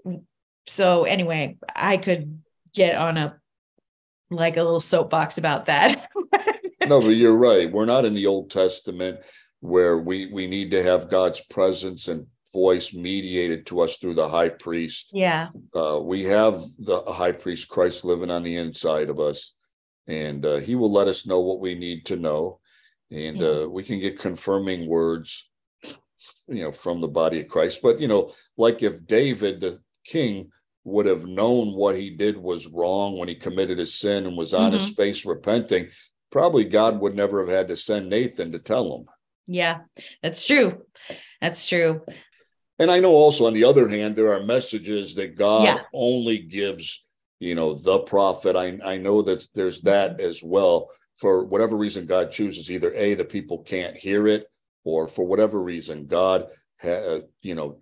[0.69, 2.43] so anyway i could
[2.75, 3.41] get on a
[4.31, 6.09] like a little soapbox about that.
[6.87, 7.71] no, but you're right.
[7.71, 9.21] We're not in the Old Testament
[9.61, 14.29] where we we need to have God's presence and voice mediated to us through the
[14.29, 15.11] high priest.
[15.13, 15.49] Yeah.
[15.75, 19.53] Uh, we have the high priest Christ living on the inside of us,
[20.07, 22.61] and uh, he will let us know what we need to know,
[23.11, 23.49] and yeah.
[23.49, 25.49] uh, we can get confirming words,
[26.49, 27.81] you know, from the body of Christ.
[27.83, 30.51] But you know, like if David, the king,
[30.87, 34.55] would have known what he did was wrong when he committed his sin and was
[34.55, 34.79] on mm-hmm.
[34.79, 35.89] his face repenting,
[36.31, 39.07] probably God would never have had to send Nathan to tell him.
[39.49, 39.81] Yeah,
[40.23, 40.83] that's true.
[41.41, 42.03] That's true.
[42.79, 45.79] And I know also on the other hand, there are messages that God yeah.
[45.93, 47.05] only gives,
[47.41, 48.55] you know, the prophet.
[48.55, 50.91] I, I know that there's that as well.
[51.17, 54.47] For whatever reason, God chooses either A, the people can't hear it,
[54.85, 56.47] or for whatever reason, God,
[56.81, 57.79] ha- you know,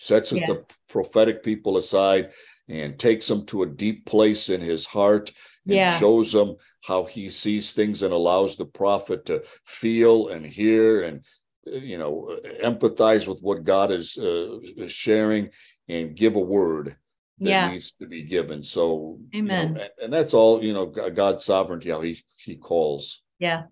[0.00, 0.46] sets yeah.
[0.46, 2.32] the prophetic people aside
[2.68, 5.30] and takes them to a deep place in his heart
[5.66, 5.98] and yeah.
[5.98, 11.22] shows them how he sees things and allows the prophet to feel and hear and
[11.66, 12.34] you know
[12.64, 15.50] empathize with what god is uh, sharing
[15.88, 16.96] and give a word
[17.38, 17.68] that yeah.
[17.68, 21.44] needs to be given so amen you know, and, and that's all you know god's
[21.44, 23.64] sovereignty how he he calls yeah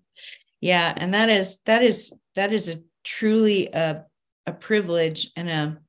[0.61, 4.05] yeah and that is that is that is a truly a
[4.45, 5.79] a privilege and a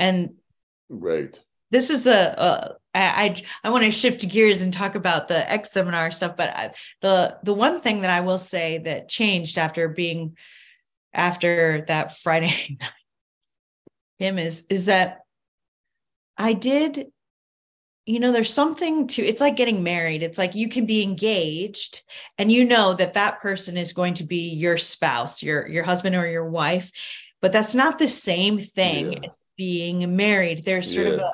[0.00, 0.30] and
[0.88, 1.38] right
[1.70, 5.48] this is the uh, I I, I want to shift gears and talk about the
[5.50, 9.56] X seminar stuff, but I, the the one thing that I will say that changed
[9.56, 10.36] after being
[11.14, 12.90] after that Friday night
[14.18, 15.20] him is is that
[16.36, 17.06] I did,
[18.06, 22.02] you know there's something to it's like getting married it's like you can be engaged
[22.38, 26.16] and you know that that person is going to be your spouse your your husband
[26.16, 26.90] or your wife
[27.40, 29.28] but that's not the same thing yeah.
[29.60, 31.12] Being married there's sort yeah.
[31.12, 31.32] of a,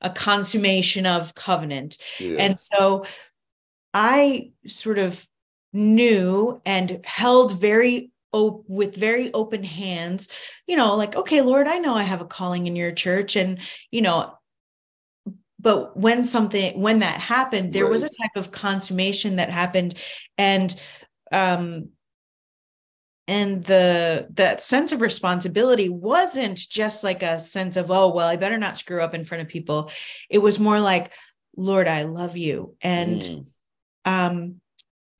[0.00, 2.36] a consummation of covenant yeah.
[2.38, 3.04] and so
[3.92, 5.28] i sort of
[5.74, 10.30] knew and held very op- with very open hands
[10.66, 13.58] you know like okay lord i know i have a calling in your church and
[13.90, 14.32] you know
[15.60, 17.92] but when something when that happened there right.
[17.92, 19.94] was a type of consummation that happened
[20.38, 20.74] and
[21.32, 21.90] um
[23.28, 28.36] and the that sense of responsibility wasn't just like a sense of oh well i
[28.36, 29.90] better not screw up in front of people
[30.28, 31.12] it was more like
[31.56, 33.46] lord i love you and mm.
[34.04, 34.60] um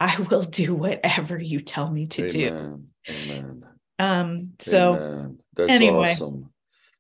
[0.00, 2.88] i will do whatever you tell me to Amen.
[3.06, 3.62] do Amen.
[3.98, 5.38] um so Amen.
[5.54, 6.10] that's anyway.
[6.10, 6.50] awesome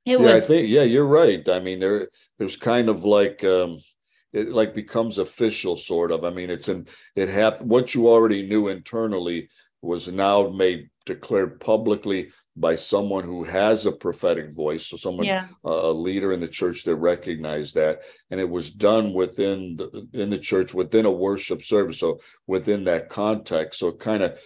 [0.08, 0.44] it yeah, was.
[0.44, 1.46] I think yeah, you're right.
[1.50, 3.78] I mean, there there's kind of like um,
[4.32, 6.24] it like becomes official, sort of.
[6.24, 7.68] I mean, it's in it happened.
[7.68, 9.50] What you already knew internally
[9.82, 15.46] was now made declared publicly by someone who has a prophetic voice so someone yeah.
[15.64, 20.06] uh, a leader in the church that recognized that and it was done within the,
[20.12, 24.38] in the church within a worship service so within that context so it kind of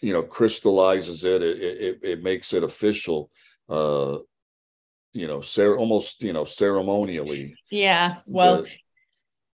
[0.00, 3.30] you know crystallizes it it, it, it makes it official
[3.68, 4.16] uh,
[5.12, 7.54] you know, cer- almost, you know, ceremonially.
[7.70, 8.16] Yeah.
[8.26, 8.64] Well,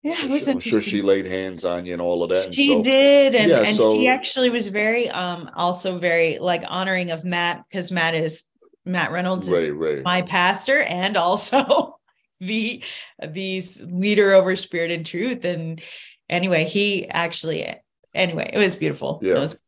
[0.07, 2.55] yeah, it was I'm sure she laid hands on you and all of that.
[2.55, 6.63] She so, did, and, yeah, and so, she actually was very, um, also very like
[6.69, 8.45] honoring of Matt because Matt is
[8.85, 10.05] Matt Reynolds is right, right.
[10.05, 11.99] my pastor and also
[12.41, 12.85] the
[13.21, 15.45] the leader over Spirit and Truth.
[15.45, 15.83] And
[16.31, 17.75] anyway, he actually,
[18.15, 19.19] anyway, it was beautiful.
[19.25, 19.41] Yeah.
[19.41, 19.61] Was,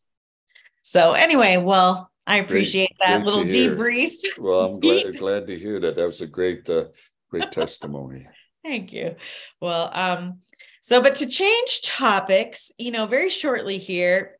[0.82, 4.12] so anyway, well, I appreciate great, that great little debrief.
[4.38, 5.96] Well, I'm glad glad to hear that.
[5.96, 6.84] That was a great uh,
[7.28, 8.28] great testimony.
[8.68, 9.16] Thank you.
[9.62, 10.40] Well, um,
[10.82, 14.38] so but to change topics, you know, very shortly here,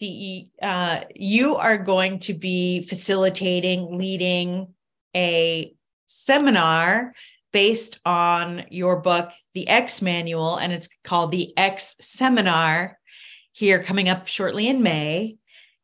[0.00, 4.74] PE, uh, you are going to be facilitating, leading
[5.14, 5.72] a
[6.06, 7.14] seminar
[7.52, 12.98] based on your book, The X Manual, and it's called the X Seminar
[13.52, 15.36] here coming up shortly in May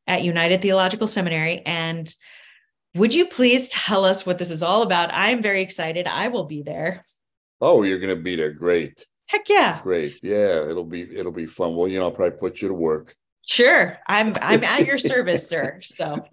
[0.09, 1.61] at United Theological Seminary.
[1.61, 2.12] And
[2.97, 5.11] would you please tell us what this is all about?
[5.13, 6.07] I'm very excited.
[6.07, 7.05] I will be there.
[7.61, 8.53] Oh, you're going to be there.
[8.53, 9.07] Great.
[9.27, 9.81] Heck yeah.
[9.83, 10.19] Great.
[10.23, 11.75] Yeah, it'll be it'll be fun.
[11.75, 13.15] Well, you know, I'll probably put you to work.
[13.45, 13.99] Sure.
[14.07, 15.81] I'm I'm at your service, sir.
[15.83, 16.25] So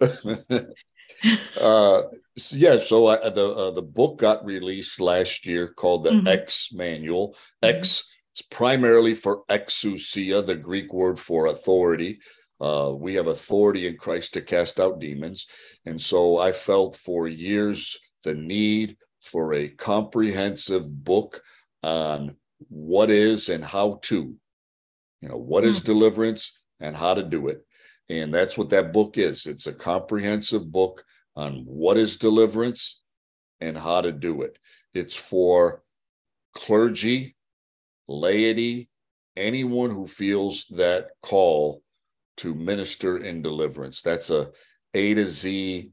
[1.60, 2.02] uh
[2.36, 6.28] so yeah, so I, the uh, the book got released last year called the mm-hmm.
[6.28, 7.30] X Manual.
[7.30, 7.76] Mm-hmm.
[7.76, 8.04] X
[8.36, 12.18] is primarily for exousia, the Greek word for authority.
[12.64, 15.46] Uh, we have authority in Christ to cast out demons.
[15.84, 21.42] And so I felt for years the need for a comprehensive book
[21.82, 22.34] on
[22.70, 24.34] what is and how to,
[25.20, 25.84] you know, what is mm.
[25.84, 27.66] deliverance and how to do it.
[28.08, 29.46] And that's what that book is.
[29.46, 31.04] It's a comprehensive book
[31.36, 33.02] on what is deliverance
[33.60, 34.58] and how to do it.
[34.94, 35.82] It's for
[36.54, 37.36] clergy,
[38.08, 38.88] laity,
[39.36, 41.82] anyone who feels that call
[42.38, 44.02] to minister in deliverance.
[44.02, 44.50] That's a
[44.94, 45.92] A to Z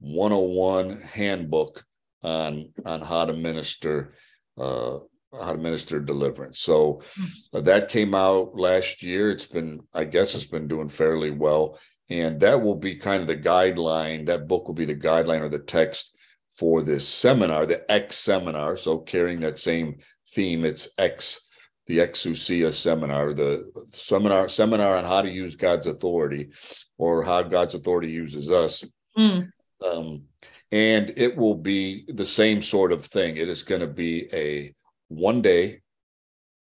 [0.00, 1.84] 101 handbook
[2.22, 4.14] on on how to minister
[4.58, 4.98] uh,
[5.32, 6.60] how to minister deliverance.
[6.60, 7.56] So hmm.
[7.56, 9.30] uh, that came out last year.
[9.30, 13.26] It's been, I guess, it's been doing fairly well, and that will be kind of
[13.26, 14.26] the guideline.
[14.26, 16.14] That book will be the guideline or the text
[16.52, 18.76] for this seminar, the X seminar.
[18.76, 21.46] So carrying that same theme, it's X
[21.90, 26.50] the Exousia seminar, the seminar seminar on how to use God's authority,
[26.98, 28.84] or how God's authority uses us.
[29.18, 29.50] Mm.
[29.84, 30.22] Um,
[30.70, 33.36] and it will be the same sort of thing.
[33.36, 34.72] It is going to be a
[35.08, 35.80] one day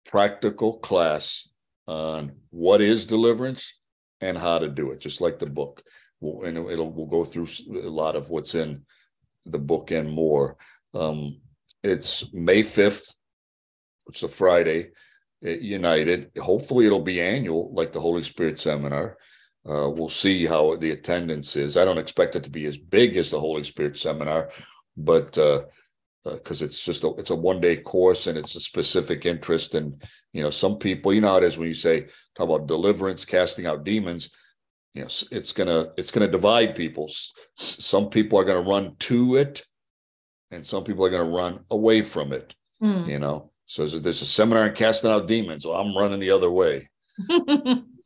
[0.05, 1.47] practical class
[1.87, 3.73] on what is deliverance
[4.21, 5.81] and how to do it, just like the book.
[6.21, 8.85] And it'll we'll go through a lot of what's in
[9.45, 10.57] the book and more.
[10.93, 11.41] Um,
[11.83, 13.15] it's May 5th,
[14.09, 14.89] it's a Friday.
[15.41, 16.31] United.
[16.39, 19.17] Hopefully, it'll be annual, like the Holy Spirit Seminar.
[19.67, 21.77] Uh, we'll see how the attendance is.
[21.77, 24.49] I don't expect it to be as big as the Holy Spirit Seminar,
[24.95, 28.61] but because uh, uh, it's just a, it's a one day course and it's a
[28.61, 29.75] specific interest.
[29.75, 30.01] And
[30.33, 33.25] you know, some people, you know how it is when you say talk about deliverance,
[33.25, 34.29] casting out demons.
[34.93, 37.11] You know, it's gonna it's gonna divide people.
[37.55, 39.63] Some people are gonna run to it,
[40.49, 42.55] and some people are gonna run away from it.
[42.81, 43.07] Mm.
[43.07, 45.65] You know, so there's a seminar on casting out demons.
[45.65, 46.89] Well, I'm running the other way.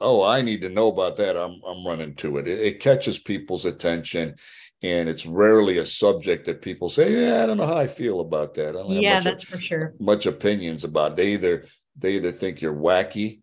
[0.01, 2.47] oh, I need to know about that, I'm I'm running to it.
[2.47, 4.35] It, it catches people's attention,
[4.81, 8.21] and it's rarely a subject that people say, yeah, I don't know how I feel
[8.21, 8.73] about that.
[8.89, 9.93] yeah, that's for sure.
[9.99, 11.11] Much opinions about.
[11.11, 11.15] It.
[11.17, 13.41] They either they either think you're wacky,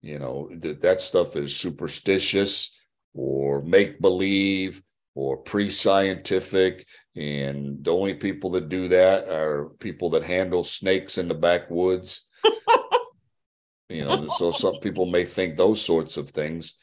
[0.00, 2.70] you know, that that stuff is superstitious
[3.14, 4.80] or make believe
[5.14, 6.86] or pre-scientific
[7.18, 12.26] and the only people that do that are people that handle snakes in the backwoods.
[13.90, 16.74] You know so some people may think those sorts of things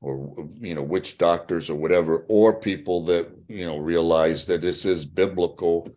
[0.00, 4.84] or you know witch doctors or whatever or people that you know realize that this
[4.84, 5.88] is biblical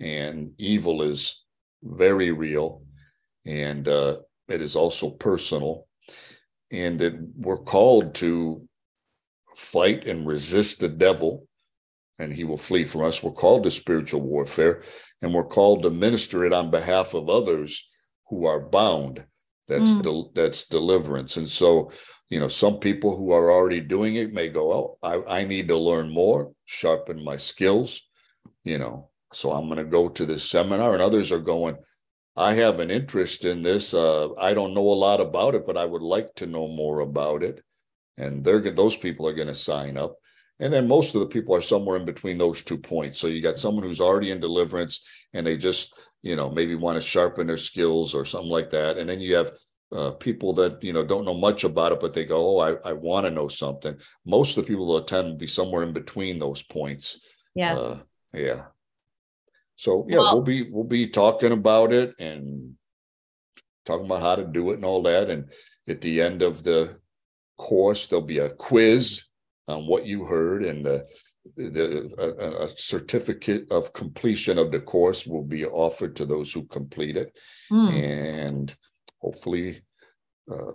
[0.00, 1.44] and evil is
[1.82, 2.82] very real.
[3.46, 4.18] And uh,
[4.48, 5.86] it is also personal.
[6.70, 8.66] And that we're called to
[9.56, 11.46] fight and resist the devil,
[12.20, 13.22] and he will flee from us.
[13.22, 14.82] We're called to spiritual warfare,
[15.22, 17.88] and we're called to minister it on behalf of others
[18.28, 19.24] who are bound.
[19.68, 20.02] That's mm.
[20.02, 21.36] del- that's deliverance.
[21.36, 21.90] And so,
[22.28, 25.68] you know, some people who are already doing it may go, "Oh, I, I need
[25.68, 28.02] to learn more, sharpen my skills."
[28.64, 31.76] You know, so I'm going to go to this seminar, and others are going.
[32.36, 33.92] I have an interest in this.
[33.92, 37.00] Uh, I don't know a lot about it, but I would like to know more
[37.00, 37.62] about it
[38.20, 40.16] and they're those people are going to sign up
[40.60, 43.18] and then most of the people are somewhere in between those two points.
[43.18, 45.02] So you got someone who's already in deliverance
[45.32, 48.98] and they just you know maybe want to sharpen their skills or something like that.
[48.98, 49.50] And then you have
[49.92, 52.88] uh, people that you know don't know much about it but they go oh i,
[52.88, 53.96] I want to know something.
[54.24, 57.20] Most of the people that attend will be somewhere in between those points.
[57.54, 57.76] Yeah.
[57.76, 57.98] Uh,
[58.32, 58.64] yeah.
[59.76, 62.74] So yeah well, we'll be we'll be talking about it and
[63.86, 65.30] talking about how to do it and all that.
[65.30, 65.50] And
[65.88, 67.00] at the end of the
[67.60, 68.06] course.
[68.06, 69.24] There'll be a quiz
[69.70, 71.06] on what you heard, and the,
[71.56, 76.64] the a, a, certificate of completion of the course will be offered to those who
[76.64, 77.38] complete it,
[77.70, 77.92] mm.
[77.92, 78.74] and
[79.18, 79.80] hopefully,
[80.50, 80.72] uh,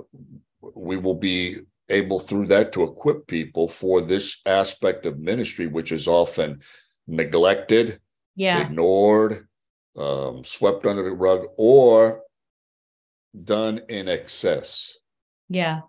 [0.75, 5.91] we will be able through that to equip people for this aspect of ministry, which
[5.91, 6.61] is often
[7.07, 7.99] neglected,
[8.35, 8.61] yeah.
[8.61, 9.47] ignored,
[9.97, 12.23] um, swept under the rug, or
[13.43, 14.97] done in excess.
[15.49, 15.81] Yeah.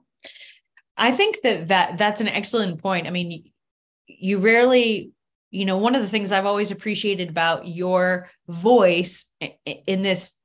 [0.96, 3.06] I think that that that's an excellent point.
[3.06, 3.50] I mean,
[4.06, 5.12] you rarely,
[5.50, 9.32] you know, one of the things I've always appreciated about your voice
[9.64, 10.38] in this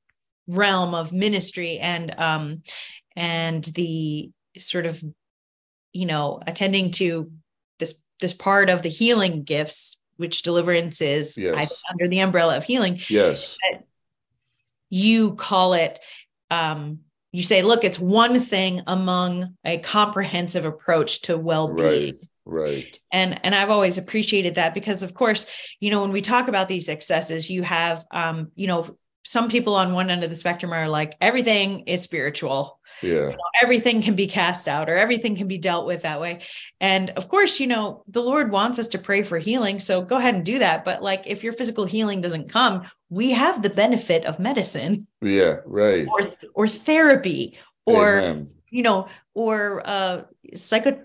[0.47, 2.61] realm of ministry and um
[3.15, 5.01] and the sort of
[5.93, 7.31] you know attending to
[7.79, 11.81] this this part of the healing gifts which deliverance is yes.
[11.89, 13.57] under the umbrella of healing yes
[14.89, 15.99] you call it
[16.49, 16.99] um
[17.31, 22.13] you say, look, it's one thing among a comprehensive approach to well-being.
[22.13, 22.23] Right.
[22.43, 22.99] Right.
[23.13, 25.45] And and I've always appreciated that because of course,
[25.79, 29.75] you know, when we talk about these excesses, you have um, you know, some people
[29.75, 34.01] on one end of the spectrum are like everything is spiritual yeah you know, everything
[34.01, 36.39] can be cast out or everything can be dealt with that way
[36.79, 40.17] and of course you know the lord wants us to pray for healing so go
[40.17, 43.69] ahead and do that but like if your physical healing doesn't come we have the
[43.69, 48.47] benefit of medicine yeah right or or therapy or Amen.
[48.69, 50.21] you know or uh
[50.55, 50.97] psycho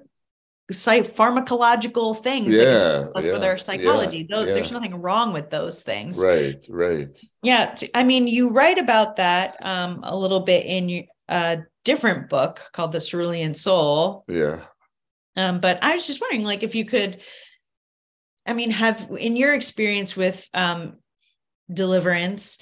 [0.72, 4.18] pharmacological things yeah, yeah for their psychology.
[4.18, 4.54] Yeah, those, yeah.
[4.54, 6.18] There's nothing wrong with those things.
[6.18, 7.16] Right, right.
[7.42, 7.74] Yeah.
[7.94, 12.92] I mean, you write about that um, a little bit in a different book called
[12.92, 14.24] The Cerulean Soul.
[14.28, 14.64] Yeah.
[15.36, 17.22] Um, but I was just wondering, like, if you could,
[18.44, 20.96] I mean, have in your experience with um,
[21.72, 22.58] deliverance,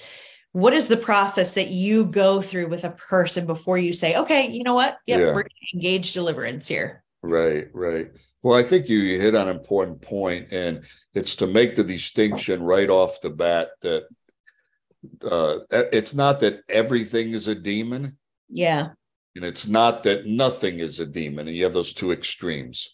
[0.51, 4.47] what is the process that you go through with a person before you say, okay,
[4.47, 4.97] you know what?
[5.07, 7.03] Yep, yeah, we're going to engage deliverance here.
[7.23, 8.11] Right, right.
[8.43, 12.61] Well, I think you hit on an important point, and it's to make the distinction
[12.61, 14.03] right off the bat that
[15.23, 18.17] uh, it's not that everything is a demon.
[18.49, 18.89] Yeah.
[19.35, 22.89] And it's not that nothing is a demon, and you have those two extremes.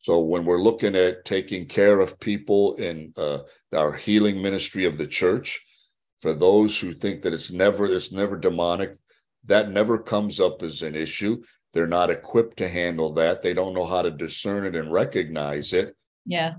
[0.00, 3.40] So when we're looking at taking care of people in uh,
[3.74, 5.60] our healing ministry of the church,
[6.20, 8.96] for those who think that it's never it's never demonic,
[9.44, 11.42] that never comes up as an issue.
[11.72, 13.42] They're not equipped to handle that.
[13.42, 15.96] They don't know how to discern it and recognize it.
[16.24, 16.54] Yeah.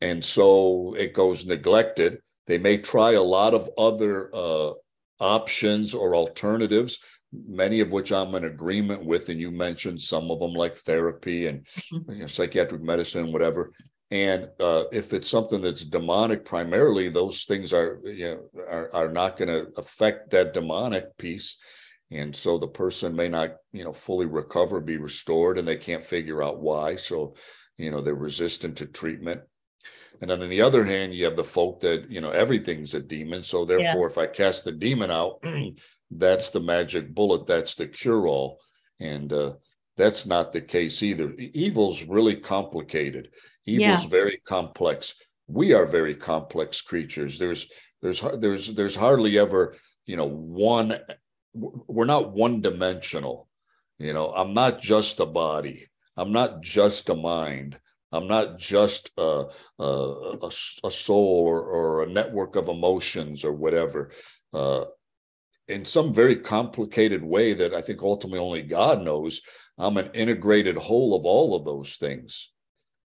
[0.00, 2.20] And so it goes neglected.
[2.46, 4.72] They may try a lot of other uh,
[5.20, 6.98] options or alternatives,
[7.32, 9.28] many of which I'm in agreement with.
[9.28, 12.12] And you mentioned some of them, like therapy and mm-hmm.
[12.12, 13.72] you know, psychiatric medicine, whatever.
[14.10, 19.08] And uh, if it's something that's demonic, primarily, those things are you know are, are
[19.08, 21.58] not going to affect that demonic piece
[22.10, 26.02] and so the person may not you know fully recover be restored and they can't
[26.02, 27.34] figure out why so
[27.76, 29.40] you know they're resistant to treatment
[30.20, 33.00] and then on the other hand you have the folk that you know everything's a
[33.00, 34.12] demon so therefore yeah.
[34.12, 35.42] if i cast the demon out
[36.10, 38.60] that's the magic bullet that's the cure all
[39.00, 39.52] and uh,
[39.96, 41.32] that's not the case either.
[41.34, 43.30] Evil's really complicated.
[43.66, 44.08] Evil's yeah.
[44.08, 45.14] very complex.
[45.46, 47.38] We are very complex creatures.
[47.38, 47.68] There's
[48.00, 50.96] there's there's there's hardly ever you know one.
[51.52, 53.48] We're not one dimensional.
[53.98, 55.88] You know, I'm not just a body.
[56.16, 57.78] I'm not just a mind.
[58.12, 59.44] I'm not just a,
[59.78, 60.46] a, a,
[60.84, 64.10] a soul or, or, a network of emotions or whatever.
[64.52, 64.86] Uh,
[65.70, 69.40] in some very complicated way that I think ultimately only God knows,
[69.78, 72.50] I'm an integrated whole of all of those things.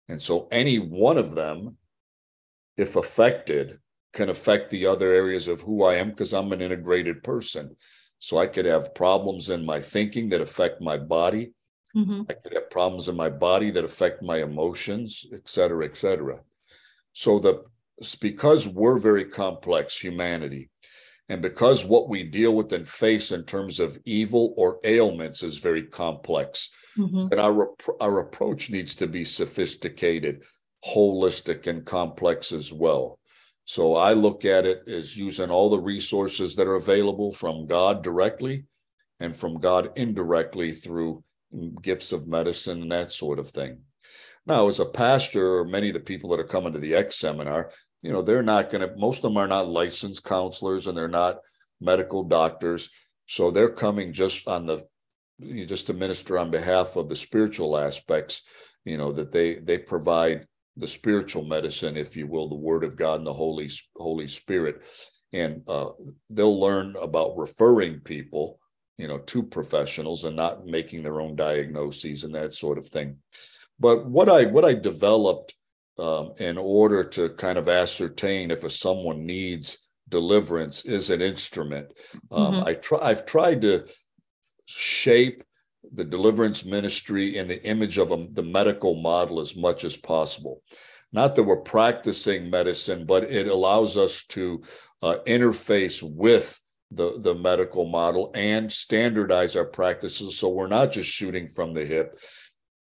[0.09, 1.77] And so any one of them,
[2.77, 3.79] if affected,
[4.13, 7.75] can affect the other areas of who I am because I'm an integrated person.
[8.19, 11.53] So I could have problems in my thinking that affect my body.
[11.95, 12.23] Mm-hmm.
[12.29, 16.39] I could have problems in my body that affect my emotions, et cetera, et cetera.
[17.11, 17.65] So the
[18.19, 20.69] because we're very complex humanity,
[21.29, 25.57] and because what we deal with and face in terms of evil or ailments is
[25.57, 27.27] very complex, mm-hmm.
[27.31, 27.69] and our
[28.01, 30.43] our approach needs to be sophisticated,
[30.85, 33.19] holistic, and complex as well.
[33.65, 38.03] So I look at it as using all the resources that are available from God
[38.03, 38.65] directly
[39.21, 41.23] and from God indirectly through
[41.81, 43.79] gifts of medicine and that sort of thing.
[44.45, 47.15] Now, as a pastor, or many of the people that are coming to the X
[47.15, 47.71] seminar,
[48.03, 51.07] you know, they're not going to, most of them are not licensed counselors and they're
[51.07, 51.39] not
[51.79, 52.89] medical doctors.
[53.27, 54.85] So they're coming just on the,
[55.39, 58.43] just to minister on behalf of the spiritual aspects,
[58.85, 60.45] you know, that they, they provide
[60.75, 64.83] the spiritual medicine, if you will, the word of God and the Holy, Holy Spirit.
[65.31, 65.89] And uh,
[66.29, 68.59] they'll learn about referring people
[68.97, 73.17] you know to professionals and not making their own diagnoses and that sort of thing
[73.79, 75.55] but what i what i developed
[75.99, 79.77] um, in order to kind of ascertain if a someone needs
[80.09, 81.87] deliverance is an instrument.
[82.31, 82.67] Um, mm-hmm.
[82.67, 83.85] i try i've tried to
[84.65, 85.43] shape
[85.93, 90.61] the deliverance ministry in the image of a, the medical model as much as possible.
[91.11, 94.63] Not that we're practicing medicine but it allows us to
[95.01, 96.59] uh, interface with
[96.91, 100.37] the, the medical model and standardize our practices.
[100.37, 102.19] So we're not just shooting from the hip.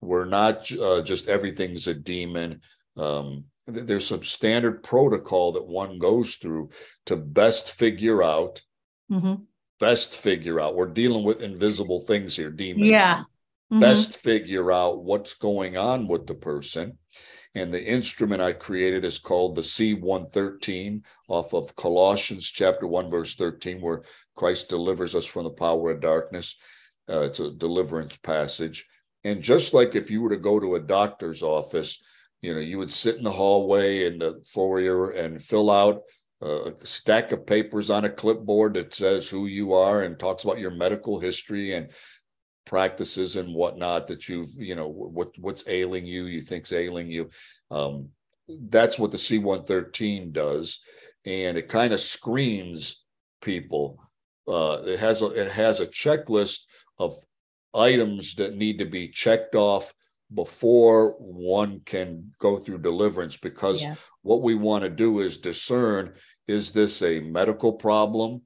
[0.01, 2.61] We're not uh, just everything's a demon
[2.97, 6.69] um, there's some standard protocol that one goes through
[7.05, 8.61] to best figure out
[9.09, 9.35] mm-hmm.
[9.79, 13.79] best figure out we're dealing with invisible things here demons yeah mm-hmm.
[13.79, 16.97] best figure out what's going on with the person
[17.53, 23.35] and the instrument I created is called the C113 off of Colossians chapter 1, verse
[23.35, 24.03] 13, where
[24.35, 26.55] Christ delivers us from the power of darkness.
[27.09, 28.85] Uh, it's a deliverance passage.
[29.25, 32.01] And just like if you were to go to a doctor's office,
[32.41, 36.01] you know, you would sit in the hallway in the foyer and fill out
[36.41, 40.57] a stack of papers on a clipboard that says who you are and talks about
[40.57, 41.91] your medical history and
[42.65, 47.29] practices and whatnot that you've you know what what's ailing you you think's ailing you.
[47.69, 48.09] Um,
[48.69, 50.79] that's what the c113 does
[51.25, 53.03] and it kind of screens
[53.41, 53.99] people.
[54.47, 56.61] Uh, it has a it has a checklist
[56.97, 57.15] of
[57.75, 59.93] items that need to be checked off
[60.33, 63.95] before one can go through deliverance because yeah.
[64.21, 66.13] what we want to do is discern
[66.47, 68.41] is this a medical problem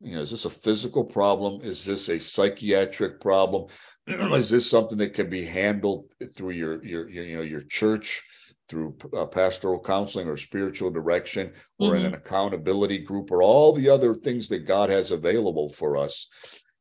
[0.00, 1.62] you know, is this a physical problem?
[1.62, 3.66] Is this a psychiatric problem?
[4.06, 8.22] is this something that can be handled through your your, your you know your church
[8.68, 12.00] through uh, pastoral counseling or spiritual direction or mm-hmm.
[12.00, 16.26] in an accountability group or all the other things that God has available for us.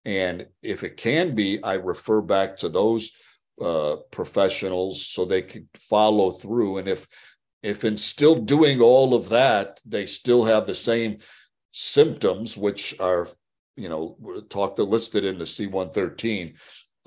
[0.03, 3.12] And if it can be, I refer back to those
[3.62, 6.78] uh, professionals so they can follow through.
[6.78, 7.08] And if
[7.64, 11.18] if in still doing all of that, they still have the same
[11.72, 13.28] symptoms, which are,
[13.76, 14.18] you know,
[14.49, 16.56] talked to listed in the C113,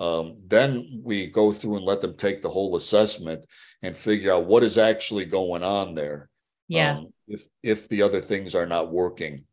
[0.01, 3.45] um, then we go through and let them take the whole assessment
[3.81, 6.29] and figure out what is actually going on there.
[6.67, 6.97] Yeah.
[6.97, 9.45] Um, if if the other things are not working,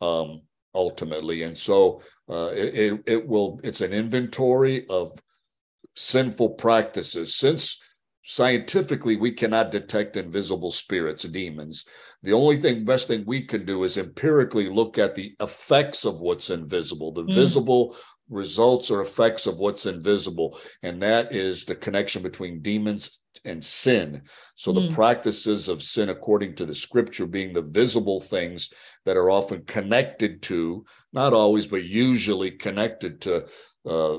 [0.00, 0.42] um,
[0.74, 5.18] ultimately, and so uh, it it will it's an inventory of
[5.94, 7.78] sinful practices since
[8.24, 11.84] scientifically we cannot detect invisible spirits demons
[12.22, 16.20] the only thing best thing we can do is empirically look at the effects of
[16.20, 17.34] what's invisible the mm.
[17.34, 17.96] visible
[18.30, 24.22] results or effects of what's invisible and that is the connection between demons and sin
[24.54, 24.88] so mm.
[24.88, 28.72] the practices of sin according to the scripture being the visible things
[29.04, 33.44] that are often connected to not always but usually connected to
[33.86, 34.18] uh,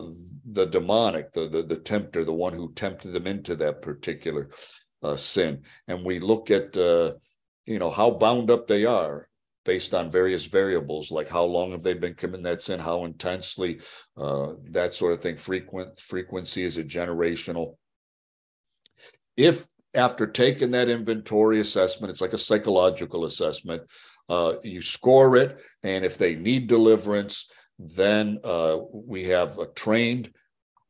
[0.52, 4.50] the demonic, the, the, the tempter, the one who tempted them into that particular
[5.02, 5.62] uh, sin.
[5.88, 7.14] And we look at, uh,
[7.66, 9.30] you know, how bound up they are.
[9.66, 13.80] based on various variables like how long have they been committing that sin how intensely
[14.18, 17.76] uh, that sort of thing frequent frequency is it generational
[19.38, 23.82] if after taking that inventory assessment it's like a psychological assessment
[24.30, 27.50] uh, you score it and if they need deliverance
[27.84, 30.32] then uh, we have a trained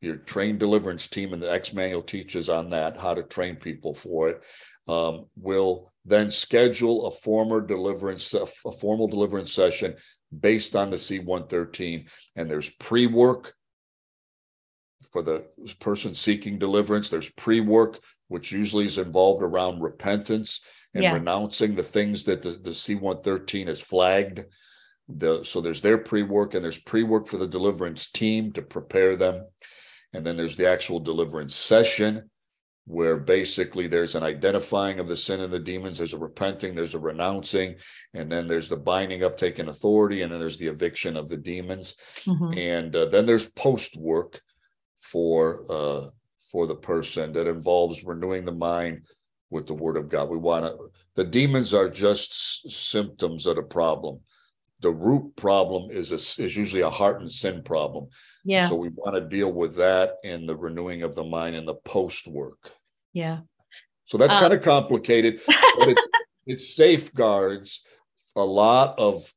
[0.00, 3.94] your trained deliverance team and the X manual teaches on that how to train people
[3.94, 4.42] for it.
[4.86, 9.94] Um, will then schedule a former deliverance a formal deliverance session
[10.38, 13.54] based on the C113 and there's pre-work
[15.10, 15.46] for the
[15.80, 17.08] person seeking deliverance.
[17.08, 20.60] There's pre-work which usually is involved around repentance
[20.92, 21.12] and yeah.
[21.12, 24.44] renouncing the things that the, the C113 has flagged
[25.08, 29.44] the so there's their pre-work and there's pre-work for the deliverance team to prepare them
[30.14, 32.30] and then there's the actual deliverance session
[32.86, 36.94] where basically there's an identifying of the sin and the demons, there's a repenting, there's
[36.94, 37.76] a renouncing,
[38.12, 41.36] and then there's the binding up, taking authority, and then there's the eviction of the
[41.36, 41.94] demons,
[42.26, 42.52] mm-hmm.
[42.58, 44.40] and uh, then there's post work
[44.96, 46.08] for uh,
[46.52, 49.06] for the person that involves renewing the mind
[49.50, 50.28] with the Word of God.
[50.28, 50.90] We want to.
[51.14, 54.20] The demons are just symptoms of the problem.
[54.84, 58.08] The root problem is a, is usually a heart and sin problem.
[58.44, 58.68] Yeah.
[58.68, 61.74] So we want to deal with that in the renewing of the mind and the
[61.74, 62.70] post work.
[63.14, 63.38] Yeah.
[64.04, 66.08] So that's um, kind of complicated, but it's
[66.46, 67.80] it safeguards
[68.36, 69.32] a lot of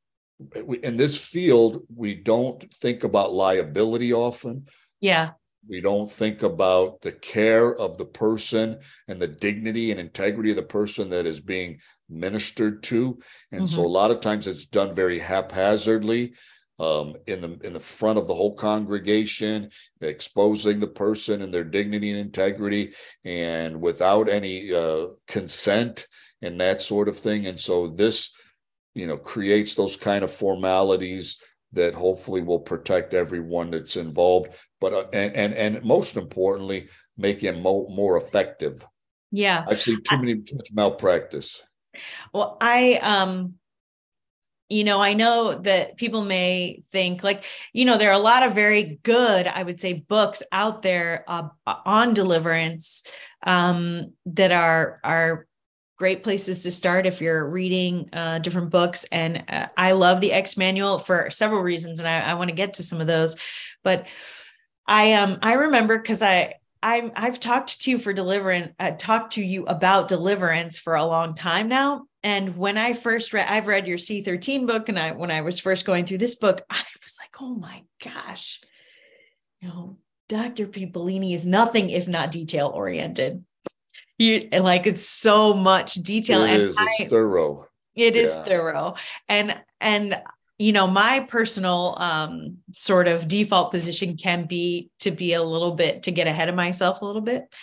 [0.83, 4.67] in this field we don't think about liability often.
[4.99, 5.29] Yeah.
[5.69, 10.55] We don't think about the care of the person and the dignity and integrity of
[10.55, 13.19] the person that is being ministered to.
[13.51, 13.75] And mm-hmm.
[13.75, 16.33] so a lot of times it's done very haphazardly
[16.79, 21.63] um, in the in the front of the whole congregation, exposing the person and their
[21.63, 22.93] dignity and integrity,
[23.25, 26.07] and without any uh, consent
[26.41, 27.47] and that sort of thing.
[27.47, 28.31] And so this,
[28.93, 31.37] you know, creates those kind of formalities
[31.73, 34.49] that hopefully will protect everyone that's involved,
[34.79, 38.85] but uh, and and and most importantly, make it mo- more effective.
[39.31, 41.61] Yeah, I've seen too many too much malpractice.
[42.33, 43.55] Well, I um
[44.69, 48.43] you know, I know that people may think like, you know, there are a lot
[48.43, 53.03] of very good, I would say, books out there uh, on deliverance
[53.43, 55.46] um, that are are
[55.97, 59.03] great places to start if you're reading uh, different books.
[59.11, 62.55] And uh, I love the X Manual for several reasons, and I, I want to
[62.55, 63.35] get to some of those.
[63.83, 64.07] But
[64.85, 69.33] I um I remember because I I'm I've talked to you for deliverance, uh, talked
[69.33, 72.05] to you about deliverance for a long time now.
[72.23, 75.59] And when I first read, I've read your C13 book, and I when I was
[75.59, 78.61] first going through this book, I was like, oh my gosh,
[79.61, 79.97] you know,
[80.29, 80.67] Dr.
[80.67, 83.43] Bellini is nothing if not detail oriented.
[84.17, 86.43] You like it's so much detail.
[86.43, 87.67] It and is, it's thorough.
[87.95, 88.21] It yeah.
[88.21, 88.95] is thorough.
[89.27, 90.19] And and
[90.57, 95.73] you know my personal um, sort of default position can be to be a little
[95.73, 97.53] bit to get ahead of myself a little bit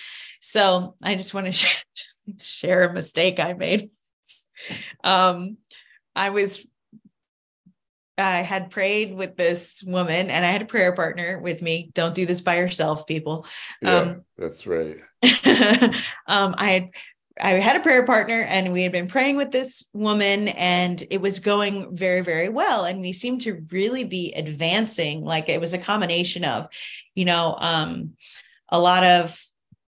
[0.40, 1.84] so i just want to sh-
[2.40, 3.88] share a mistake i made
[5.04, 5.56] um,
[6.14, 6.66] i was
[8.18, 12.14] i had prayed with this woman and i had a prayer partner with me don't
[12.14, 13.46] do this by yourself people
[13.82, 14.96] yeah um, that's right
[16.26, 16.90] um, i had
[17.40, 21.20] I had a prayer partner and we had been praying with this woman and it
[21.20, 22.84] was going very, very well.
[22.84, 25.24] And we seemed to really be advancing.
[25.24, 26.68] Like it was a combination of,
[27.16, 28.12] you know, um,
[28.68, 29.44] a lot of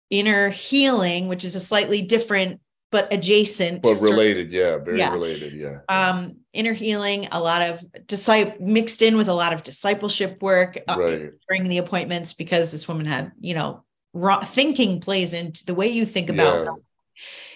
[0.10, 2.60] inner healing, which is a slightly different
[2.92, 5.12] but adjacent but related yeah very yeah.
[5.12, 9.64] related yeah um inner healing a lot of disciple mixed in with a lot of
[9.64, 11.30] discipleship work uh, right.
[11.48, 13.84] during the appointments because this woman had you know
[14.14, 16.72] raw thinking plays into the way you think about yeah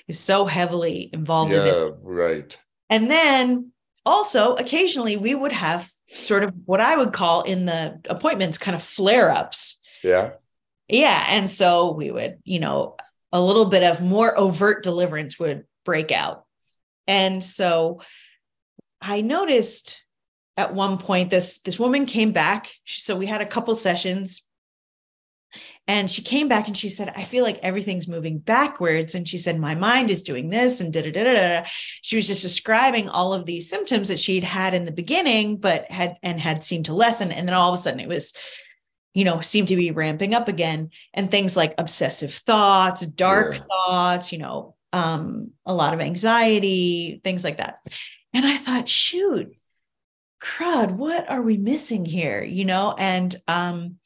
[0.08, 1.94] is so heavily involved yeah, in this.
[2.02, 2.58] right.
[2.90, 3.72] And then
[4.06, 8.76] also occasionally we would have sort of what I would call in the appointments kind
[8.76, 9.80] of flare ups.
[10.04, 10.32] Yeah.
[10.88, 11.26] Yeah.
[11.30, 12.98] And so we would, you know,
[13.32, 16.46] a little bit of more overt deliverance would break out.
[17.08, 18.02] And so
[19.04, 20.04] I noticed
[20.56, 22.72] at one point this this woman came back.
[22.86, 24.48] So we had a couple sessions
[25.86, 29.16] and she came back and she said, I feel like everything's moving backwards.
[29.16, 31.64] And she said, My mind is doing this and da da da da.
[32.02, 35.92] She was just describing all of these symptoms that she'd had in the beginning, but
[35.92, 37.32] had and had seemed to lessen.
[37.32, 38.34] And then all of a sudden it was,
[39.14, 40.92] you know, seemed to be ramping up again.
[41.14, 43.62] And things like obsessive thoughts, dark yeah.
[43.62, 47.80] thoughts, you know, um, a lot of anxiety, things like that.
[48.34, 49.52] And I thought, shoot,
[50.42, 52.44] crud, what are we missing here?
[52.44, 53.98] You know, and um,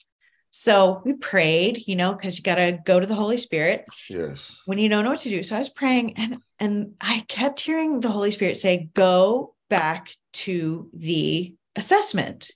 [0.50, 3.86] so we prayed, you know, because you got to go to the Holy Spirit.
[4.10, 4.62] Yes.
[4.66, 5.44] When you don't know what to do.
[5.44, 10.12] So I was praying and and I kept hearing the Holy Spirit say, go back
[10.34, 12.52] to the assessment.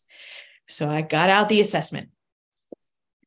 [0.68, 2.10] So I got out the assessment.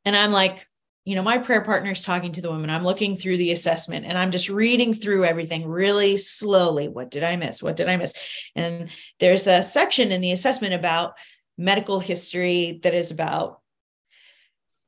[0.05, 0.67] And I'm like,
[1.05, 2.71] you know, my prayer partner is talking to the woman.
[2.71, 6.89] I'm looking through the assessment and I'm just reading through everything really slowly.
[6.89, 7.63] What did I miss?
[7.63, 8.15] What did I miss?
[8.57, 8.89] And
[9.21, 11.15] there's a section in the assessment about
[11.59, 13.61] medical history that is about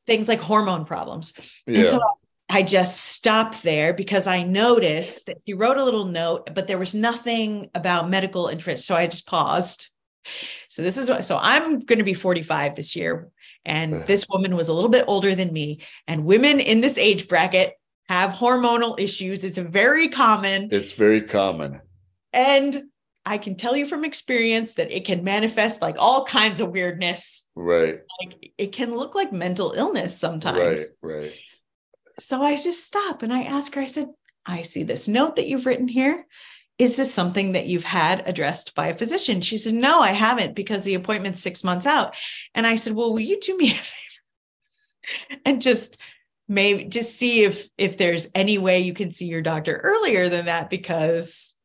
[0.06, 1.34] things like hormone problems.
[1.66, 1.80] Yeah.
[1.80, 2.00] And so
[2.48, 6.78] I just stopped there because I noticed that he wrote a little note, but there
[6.78, 8.86] was nothing about medical interest.
[8.86, 9.90] So I just paused.
[10.68, 13.28] So this is what, so I'm going to be 45 this year.
[13.66, 14.04] And uh-huh.
[14.06, 15.80] this woman was a little bit older than me.
[16.06, 17.74] And women in this age bracket
[18.08, 19.44] have hormonal issues.
[19.44, 20.68] It's very common.
[20.70, 21.80] It's very common.
[22.32, 22.84] And
[23.26, 27.48] I can tell you from experience that it can manifest like all kinds of weirdness.
[27.56, 27.98] Right.
[28.22, 30.96] Like it can look like mental illness sometimes.
[31.02, 31.34] Right, right.
[32.20, 34.08] So I just stop and I ask her, I said,
[34.46, 36.24] I see this note that you've written here.
[36.78, 39.40] Is this something that you've had addressed by a physician?
[39.40, 42.14] She said, No, I haven't because the appointment's six months out.
[42.54, 45.98] And I said, Well, will you do me a favor and just
[46.48, 50.46] maybe just see if if there's any way you can see your doctor earlier than
[50.46, 51.56] that because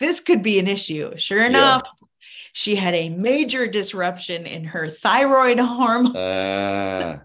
[0.00, 1.16] this could be an issue.
[1.16, 2.08] Sure enough, yeah.
[2.52, 6.16] she had a major disruption in her thyroid hormone.
[6.16, 7.18] Uh.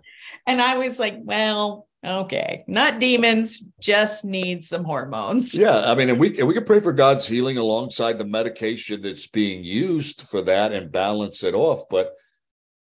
[0.48, 5.54] and I was like, well, okay, not demons, just need some hormones.
[5.54, 9.02] Yeah, I mean, and we and we can pray for God's healing alongside the medication
[9.02, 11.88] that's being used for that and balance it off.
[11.90, 12.14] But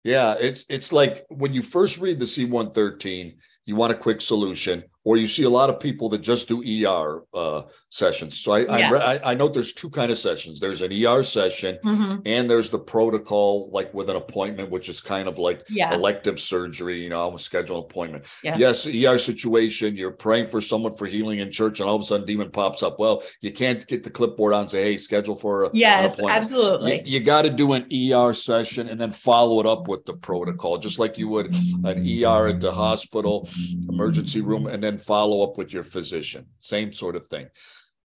[0.03, 3.35] yeah, it's it's like when you first read the C113,
[3.65, 6.63] you want a quick solution or you see a lot of people that just do
[6.63, 8.39] ER uh, sessions.
[8.39, 8.91] So I, yeah.
[8.91, 10.59] I, I note there's two kind of sessions.
[10.59, 12.21] There's an ER session, mm-hmm.
[12.25, 15.93] and there's the protocol, like with an appointment, which is kind of like yeah.
[15.93, 17.01] elective surgery.
[17.03, 18.25] You know, I'm schedule an appointment.
[18.43, 18.57] Yeah.
[18.57, 19.95] Yes, ER situation.
[19.95, 22.81] You're praying for someone for healing in church, and all of a sudden, demon pops
[22.81, 22.97] up.
[22.99, 27.03] Well, you can't get the clipboard on and say, "Hey, schedule for a yes, absolutely."
[27.05, 30.13] You, you got to do an ER session and then follow it up with the
[30.13, 31.53] protocol, just like you would
[31.83, 33.47] an ER at the hospital
[33.87, 36.45] emergency room, and then follow up with your physician.
[36.59, 37.47] Same sort of thing.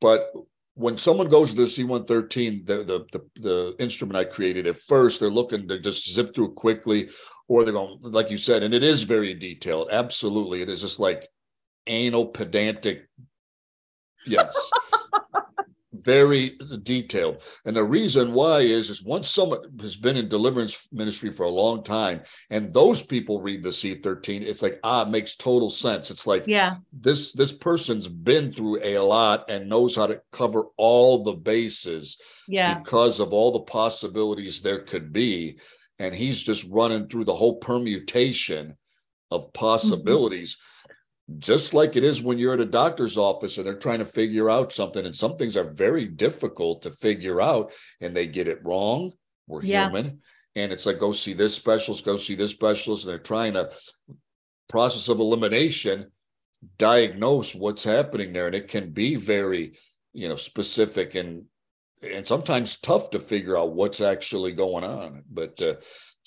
[0.02, 0.32] But
[0.76, 5.20] when someone goes to the C113, the, the, the, the, instrument I created, at first
[5.20, 7.10] they're looking to just zip through quickly,
[7.48, 9.90] or they're going, like you said, and it is very detailed.
[9.92, 10.62] Absolutely.
[10.62, 11.28] It is just like
[11.88, 13.10] anal pedantic.
[14.26, 14.56] Yes.
[16.04, 17.44] very detailed.
[17.66, 21.50] And the reason why is is once someone has been in deliverance ministry for a
[21.50, 26.12] long time and those people read the C13, it's like, ah, it makes total sense.
[26.12, 30.66] It's like, yeah, this this person's been through a lot and knows how to cover
[30.78, 32.78] all the bases yeah.
[32.78, 35.60] because of all the possibilities there could be.
[36.00, 38.78] And he's just running through the whole permutation
[39.32, 39.66] of mm-hmm.
[39.66, 40.54] possibilities.
[40.54, 40.76] Mm-hmm
[41.38, 44.50] just like it is when you're at a doctor's office and they're trying to figure
[44.50, 47.72] out something and some things are very difficult to figure out
[48.02, 49.12] and they get it wrong
[49.48, 49.86] we're yeah.
[49.86, 50.20] human
[50.56, 53.70] and it's like go see this specialist go see this specialist and they're trying to
[54.68, 56.10] process of elimination
[56.78, 59.78] diagnose what's happening there and it can be very
[60.14, 61.44] you know specific and
[62.02, 65.76] and sometimes tough to figure out what's actually going on but uh,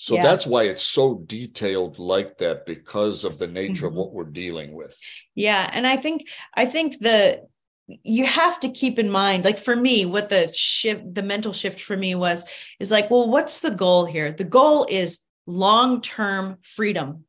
[0.03, 0.23] so yeah.
[0.23, 3.85] that's why it's so detailed like that because of the nature mm-hmm.
[3.85, 4.99] of what we're dealing with.
[5.33, 7.47] Yeah, and I think I think the
[7.87, 11.79] you have to keep in mind like for me what the shift the mental shift
[11.79, 12.45] for me was
[12.81, 17.25] is like well what's the goal here the goal is long-term freedom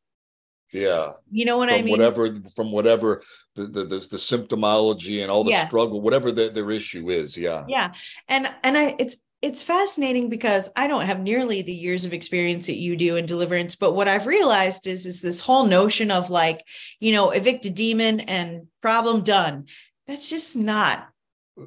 [0.72, 3.20] yeah you know what from i mean whatever from whatever
[3.56, 5.66] the the, the, the symptomology and all the yes.
[5.66, 7.92] struggle whatever the, their issue is yeah yeah
[8.28, 12.66] and and i it's it's fascinating because I don't have nearly the years of experience
[12.66, 16.30] that you do in deliverance, but what I've realized is is this whole notion of
[16.30, 16.64] like,
[16.98, 19.66] you know, evict a demon and problem done.
[20.06, 21.08] That's just not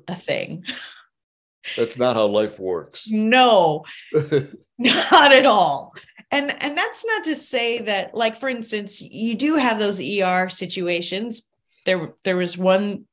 [0.08, 0.66] a thing.
[1.76, 3.08] That's not how life works.
[3.12, 3.86] No.
[4.80, 5.94] not at all.
[6.32, 10.50] And and that's not to say that like for instance, you do have those ER
[10.50, 11.48] situations.
[11.86, 13.06] There there was one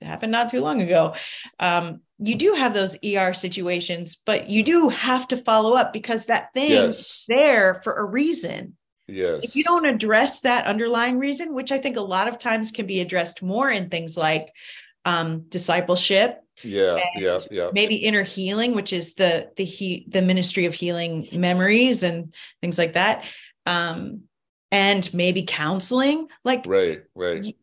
[0.00, 1.14] that happened not too long ago.
[1.60, 6.26] Um, you do have those ER situations, but you do have to follow up because
[6.26, 6.98] that thing yes.
[6.98, 8.76] is there for a reason.
[9.08, 9.44] Yes.
[9.44, 12.86] If you don't address that underlying reason, which I think a lot of times can
[12.86, 14.52] be addressed more in things like
[15.04, 16.38] um, discipleship.
[16.62, 17.70] Yeah, yeah, yeah.
[17.72, 22.78] Maybe inner healing, which is the the he, the ministry of healing memories and things
[22.78, 23.24] like that.
[23.66, 24.22] Um,
[24.70, 26.28] and maybe counseling.
[26.44, 27.56] Like right, right.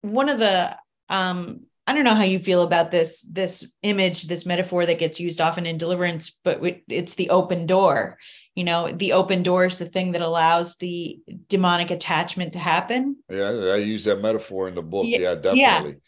[0.00, 0.76] One of the
[1.08, 5.20] um, I don't know how you feel about this this image, this metaphor that gets
[5.20, 8.18] used often in deliverance, but it's the open door.
[8.54, 11.18] You know, the open door is the thing that allows the
[11.48, 13.16] demonic attachment to happen.
[13.30, 15.04] Yeah, I use that metaphor in the book.
[15.06, 16.00] Yeah, yeah definitely.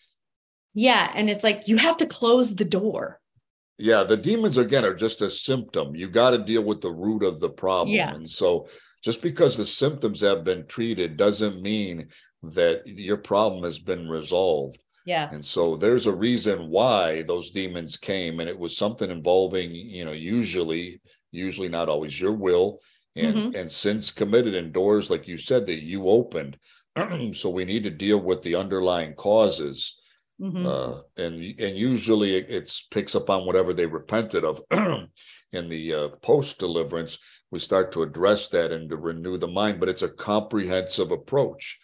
[0.74, 1.06] Yeah.
[1.06, 3.20] yeah, and it's like you have to close the door.
[3.80, 7.22] yeah the demons again are just a symptom you got to deal with the root
[7.22, 8.12] of the problem Yeah.
[8.14, 8.66] and so
[9.04, 12.08] just because the symptoms have been treated doesn't mean
[12.42, 12.76] that
[13.08, 15.30] your problem has been resolved Yeah.
[15.32, 20.04] and so there's a reason why those demons came and it was something involving you
[20.04, 21.00] know usually
[21.46, 22.80] usually not always your will
[23.16, 23.54] and Mhm.
[23.58, 26.58] and sins committed in doors like you said that you opened
[27.40, 29.96] so we need to deal with the underlying causes
[30.40, 30.64] Mhm.
[30.72, 30.94] uh,
[31.24, 31.34] and
[31.64, 34.62] and usually it it's picks up on whatever they repented of.
[35.50, 37.18] In the uh, post deliverance,
[37.50, 41.78] we start to address that and to renew the mind, but it's a comprehensive approach.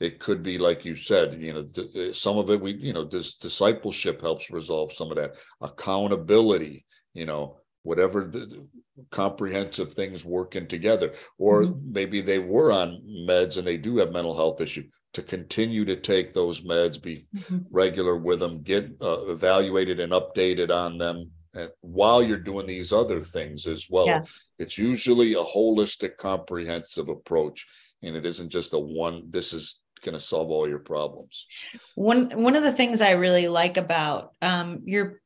[0.00, 1.64] It could be like you said, you know,
[2.02, 5.36] uh, some of it we, you know, this discipleship helps resolve some of that.
[5.60, 8.66] Accountability, you know, whatever the
[9.10, 11.82] comprehensive things working together, or Mhm.
[11.92, 15.96] maybe they were on meds and they do have mental health issue to continue to
[15.96, 17.66] take those meds, be Mhm.
[17.70, 22.92] regular with them, get uh, evaluated and updated on them uh, while you're doing these
[22.92, 24.06] other things as well.
[24.06, 24.22] Yeah.
[24.58, 27.66] It's usually a holistic, comprehensive approach,
[28.02, 29.30] and it isn't just a one.
[29.30, 31.46] This is going to solve all your problems.
[31.94, 35.20] one one of the things I really like about um, your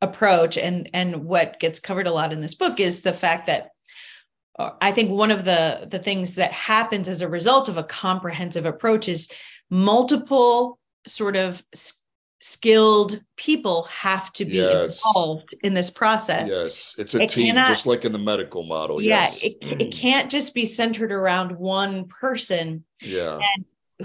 [0.00, 3.70] approach and and what gets covered a lot in this book is the fact that
[4.58, 7.82] uh, I think one of the the things that happens as a result of a
[7.84, 9.30] comprehensive approach is
[9.70, 11.62] multiple sort of
[12.40, 15.00] skilled people have to be Yes.
[15.06, 16.50] involved in this process.
[16.50, 19.00] Yes, it's a It team, cannot- just like in the medical model.
[19.00, 19.42] yeah, yes.
[19.42, 23.38] it, it can't just be centered around one person yeah.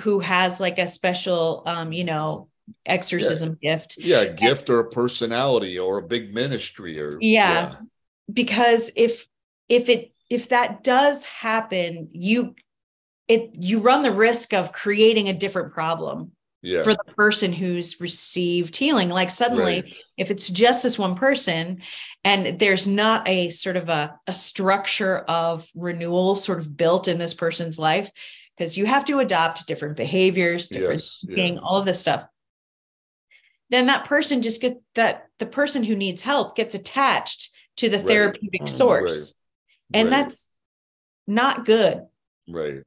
[0.01, 2.49] Who has like a special um, you know,
[2.85, 3.97] exorcism gift.
[3.97, 7.75] Yeah, gift or a personality or a big ministry or Yeah.
[8.31, 9.27] because if
[9.67, 12.55] if it if that does happen you
[13.27, 16.31] it you run the risk of creating a different problem
[16.61, 19.95] yeah, for the person who's received healing like suddenly right.
[20.17, 21.81] if it's just this one person
[22.25, 27.17] and there's not a sort of a, a structure of renewal sort of built in
[27.17, 28.11] this person's life
[28.59, 31.57] because you have to adopt different behaviors different Yes, yeah.
[31.63, 32.25] all of this stuff
[33.69, 37.97] then that person just get that the person who needs help gets attached to the
[37.97, 38.07] Right.
[38.07, 38.69] therapeutic mm, Right.
[38.69, 39.33] source
[39.93, 40.53] and Right, that's
[41.25, 42.05] not good
[42.47, 42.83] right.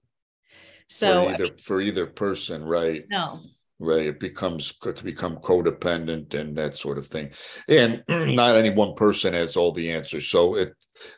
[0.89, 3.05] so for either for either person, right?
[3.09, 3.41] no
[3.79, 7.31] right it becomes could become codependent and that sort of thing
[7.67, 10.73] and not any one person has all the answers so it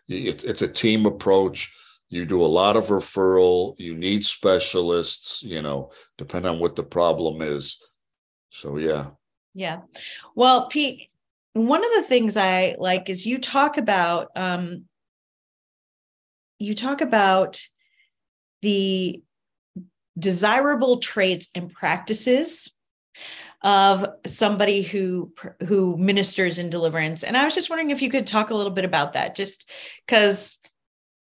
[0.08, 1.70] it's, it's a team approach
[2.14, 3.74] you do a lot of referral.
[3.78, 7.78] You need specialists you know depend on what the problem is.
[8.50, 9.10] So yeah.
[9.54, 9.82] Yeah.
[10.34, 11.08] Well, Pete,
[11.52, 14.84] one of the things I like is you talk about um
[16.58, 17.60] you talk about
[18.62, 19.22] the
[20.18, 22.74] desirable traits and practices
[23.62, 25.32] of somebody who
[25.66, 27.24] who ministers in deliverance.
[27.24, 29.70] And i was just wondering if you could talk a little bit about that just
[30.06, 30.58] cuz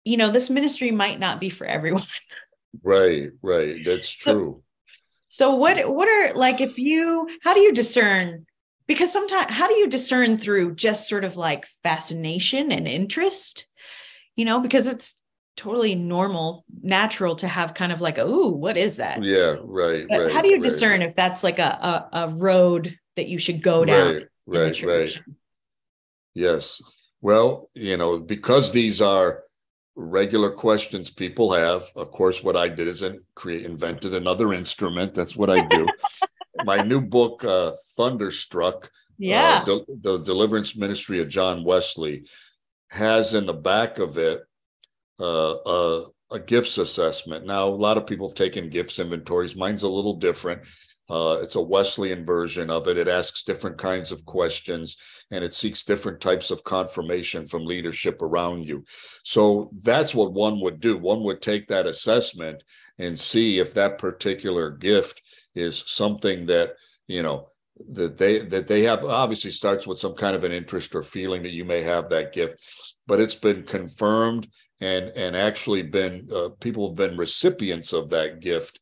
[0.04, 2.02] you know this ministry might not be for everyone
[2.82, 4.62] right right that's true
[5.28, 8.46] So what what are like if you how do you discern
[8.86, 13.66] because sometimes how do you discern through just sort of like fascination and interest?
[14.36, 15.22] You know, because it's
[15.56, 19.24] totally normal, natural to have kind of like, oh, what is that?
[19.24, 22.28] yeah right But right how do you right, discern if that's like a, a a
[22.30, 25.18] road that you should go down right right right?
[26.34, 26.82] Yes.
[27.20, 29.44] Well, you know, because these are
[29.94, 35.14] regular questions people have, of course, what I did is in- create invented another instrument.
[35.14, 35.86] That's what I do.
[36.64, 39.60] My new book, uh, Thunderstruck, Yeah.
[39.62, 42.24] uh, the, the Deliverance Ministry of John Wesley,
[42.88, 44.42] has in the back of it
[45.20, 47.46] uh, a, a gifts assessment.
[47.46, 49.56] Now, a lot of people have taken gifts inventories.
[49.56, 50.62] Mine's a little different.
[51.12, 52.96] Uh, it's a Wesleyan version of it.
[52.96, 54.96] It asks different kinds of questions
[55.30, 58.82] and it seeks different types of confirmation from leadership around you.
[59.22, 60.96] So that's what one would do.
[60.96, 62.62] One would take that assessment
[62.98, 65.20] and see if that particular gift
[65.54, 66.76] is something that,
[67.08, 67.50] you know,
[67.90, 71.42] that they that they have obviously starts with some kind of an interest or feeling
[71.42, 72.62] that you may have that gift
[73.06, 74.46] but it's been confirmed
[74.80, 78.78] and and actually been uh, people have been recipients of that gift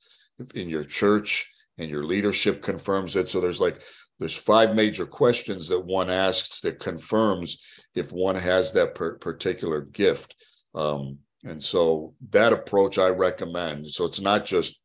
[0.54, 1.48] in your church
[1.80, 3.82] and your leadership confirms it so there's like
[4.18, 7.58] there's five major questions that one asks that confirms
[7.94, 10.34] if one has that per- particular gift
[10.74, 14.80] um, and so that approach i recommend so it's not just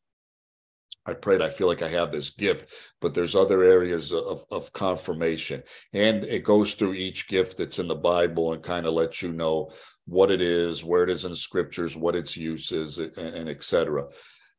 [1.07, 4.73] I prayed, I feel like I have this gift, but there's other areas of, of
[4.73, 5.61] confirmation.
[5.93, 9.31] And it goes through each gift that's in the Bible and kind of lets you
[9.31, 9.69] know
[10.07, 13.63] what it is, where it is in scriptures, what its use is, and, and et
[13.63, 14.05] cetera.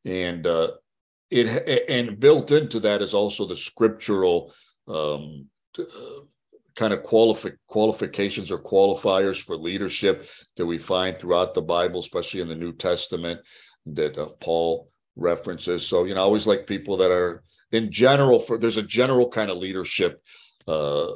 [0.05, 0.71] And uh,
[1.29, 4.53] it and built into that is also the scriptural
[4.87, 5.47] um,
[5.77, 5.83] uh,
[6.75, 12.41] kind of qualifi- qualifications or qualifiers for leadership that we find throughout the Bible, especially
[12.41, 13.41] in the New Testament
[13.87, 15.85] that uh, Paul references.
[15.85, 19.27] So, you know, I always like people that are in general for there's a general
[19.27, 20.21] kind of leadership
[20.67, 21.07] uh,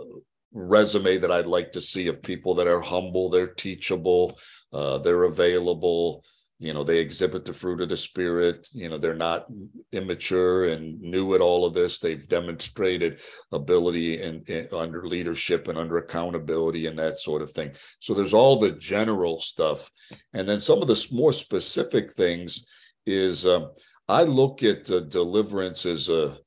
[0.53, 4.37] resume that I'd like to see of people that are humble, they're teachable,
[4.73, 6.23] uh, they're available,
[6.61, 9.47] you know they exhibit the fruit of the spirit you know they're not
[9.93, 11.99] immature and new at all of this.
[11.99, 13.19] They've demonstrated
[13.51, 17.71] ability and under leadership and under accountability and that sort of thing.
[17.99, 19.89] So there's all the general stuff.
[20.33, 22.65] And then some of the more specific things
[23.05, 23.71] is um,
[24.07, 26.37] i look at uh, deliverance as a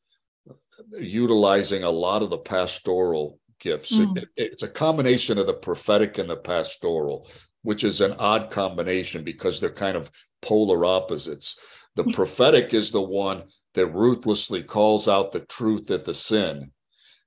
[0.93, 3.93] utilizing a lot of the pastoral gifts.
[3.93, 4.19] Mm.
[4.19, 7.29] it, it, it's a combination of the prophetic and the pastoral
[7.65, 10.11] which is an odd combination because they're kind of
[10.41, 11.57] polar opposites.
[11.97, 13.45] The prophetic is the one
[13.75, 16.71] that ruthlessly calls out the truth at the sin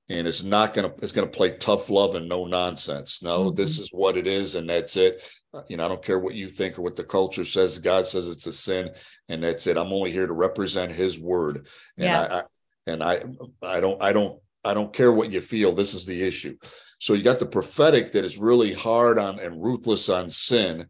[0.10, 3.46] and it's not going to it's going to play tough love and no nonsense no
[3.46, 3.56] mm-hmm.
[3.56, 5.22] this is what it is and that's it
[5.54, 8.06] uh, you know i don't care what you think or what the culture says god
[8.06, 8.90] says it's a sin
[9.30, 11.68] and that's it i'm only here to represent his word
[11.98, 12.22] and yeah.
[12.22, 12.44] I, I
[12.88, 13.24] and i
[13.62, 16.56] i don't i don't i don't care what you feel this is the issue
[17.00, 20.88] so you got the prophetic that is really hard on and ruthless on sin,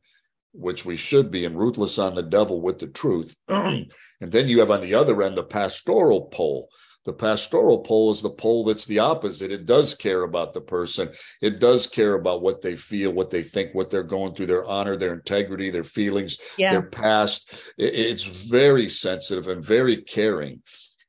[0.53, 3.36] which we should be, and ruthless on the devil with the truth.
[3.47, 6.69] and then you have on the other end the pastoral pole.
[7.03, 9.49] The pastoral pole is the pole that's the opposite.
[9.49, 11.09] It does care about the person.
[11.41, 14.67] It does care about what they feel, what they think, what they're going through, their
[14.67, 16.71] honor, their integrity, their feelings, yeah.
[16.71, 17.71] their past.
[17.78, 20.61] It's very sensitive and very caring.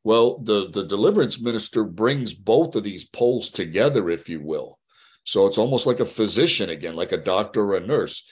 [0.05, 4.79] Well, the, the deliverance minister brings both of these poles together, if you will.
[5.25, 8.25] So it's almost like a physician again, like a doctor or a nurse.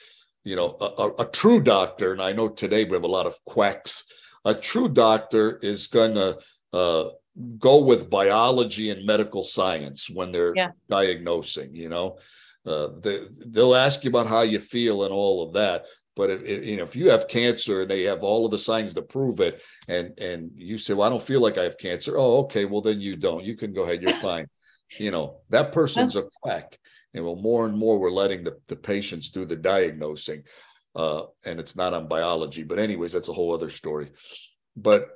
[0.43, 3.27] You know, a, a, a true doctor, and I know today we have a lot
[3.27, 4.05] of quacks.
[4.45, 6.37] A true doctor is going to
[6.71, 7.09] uh,
[7.59, 10.69] go with biology and medical science when they're yeah.
[10.89, 11.75] diagnosing.
[11.75, 12.17] You know,
[12.65, 15.85] uh, they they'll ask you about how you feel and all of that.
[16.17, 19.01] But you know, if you have cancer and they have all of the signs to
[19.03, 22.39] prove it, and and you say, "Well, I don't feel like I have cancer," oh,
[22.39, 23.45] okay, well then you don't.
[23.45, 24.01] You can go ahead.
[24.01, 24.47] You're fine.
[24.97, 26.77] You know that person's a quack.
[27.13, 30.43] And well more and more we're letting the, the patients do the diagnosing
[30.97, 32.63] uh, and it's not on biology.
[32.63, 34.11] But anyways that's a whole other story.
[34.75, 35.09] But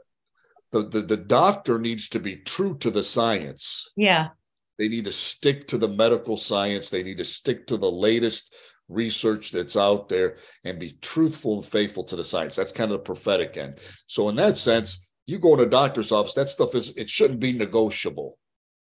[0.71, 3.91] the, the the doctor needs to be true to the science.
[3.95, 4.29] Yeah.
[4.77, 6.89] They need to stick to the medical science.
[6.89, 8.53] They need to stick to the latest
[8.91, 12.99] research that's out there and be truthful and faithful to the science that's kind of
[12.99, 16.75] the prophetic end so in that sense you go in a doctor's office that stuff
[16.75, 18.37] is it shouldn't be negotiable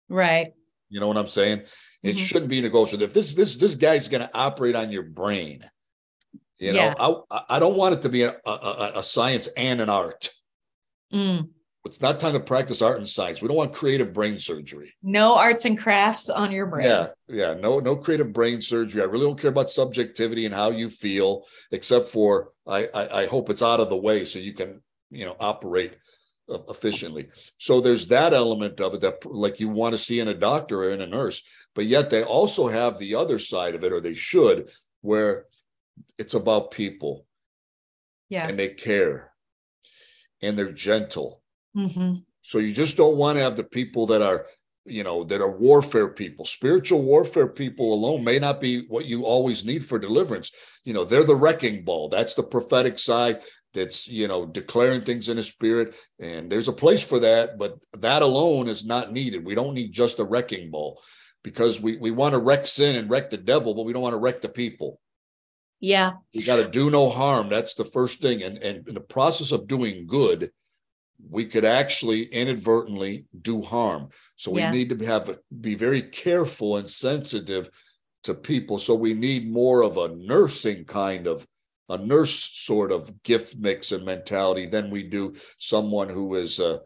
[0.09, 0.53] right
[0.89, 1.63] you know what I'm saying?
[2.03, 2.17] It mm-hmm.
[2.17, 3.03] shouldn't be negotiable.
[3.03, 5.69] If this this this guy's going to operate on your brain,
[6.59, 7.15] you know, yeah.
[7.29, 10.29] I I don't want it to be a, a, a science and an art.
[11.13, 11.49] Mm.
[11.87, 13.41] It's not time to practice art and science.
[13.41, 14.93] We don't want creative brain surgery.
[15.01, 16.85] No arts and crafts on your brain.
[16.85, 17.53] Yeah, yeah.
[17.53, 19.01] No, no creative brain surgery.
[19.01, 23.25] I really don't care about subjectivity and how you feel, except for I, I, I
[23.25, 25.97] hope it's out of the way so you can, you know, operate
[26.49, 27.29] uh, efficiently.
[27.57, 30.83] So there's that element of it that like you want to see in a doctor
[30.83, 31.41] or in a nurse,
[31.73, 34.69] but yet they also have the other side of it, or they should,
[35.01, 35.45] where
[36.17, 37.25] it's about people.
[38.29, 38.47] Yeah.
[38.47, 39.31] And they care
[40.41, 41.41] and they're gentle.
[41.77, 42.15] Mm-hmm.
[42.41, 44.47] So you just don't want to have the people that are,
[44.85, 46.45] you know, that are warfare people.
[46.45, 50.51] Spiritual warfare people alone may not be what you always need for deliverance.
[50.85, 52.09] You know, they're the wrecking ball.
[52.09, 53.41] That's the prophetic side
[53.77, 57.77] that's you know declaring things in a spirit and there's a place for that but
[57.99, 61.01] that alone is not needed we don't need just a wrecking ball
[61.43, 64.13] because we we want to wreck sin and wreck the devil but we don't want
[64.13, 64.99] to wreck the people
[65.79, 68.99] yeah we got to do no harm that's the first thing and and in the
[68.99, 70.51] process of doing good
[71.29, 74.09] we could actually inadvertently do harm.
[74.35, 74.71] So we yeah.
[74.71, 77.69] need to have be very careful and sensitive
[78.23, 78.77] to people.
[78.77, 81.47] So we need more of a nursing kind of
[81.89, 86.81] a nurse sort of gift mix and mentality than we do someone who is a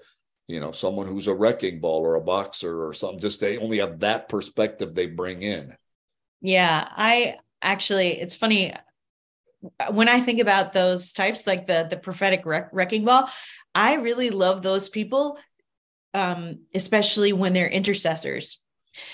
[0.48, 3.20] you know someone who's a wrecking ball or a boxer or something.
[3.20, 5.76] Just they only have that perspective they bring in.
[6.42, 8.74] Yeah i actually it's funny.
[9.92, 13.30] When i think about those types like the the prophetic wreck, wrecking ball
[13.76, 15.38] i really love those people
[16.14, 18.62] um especially when they're intercessors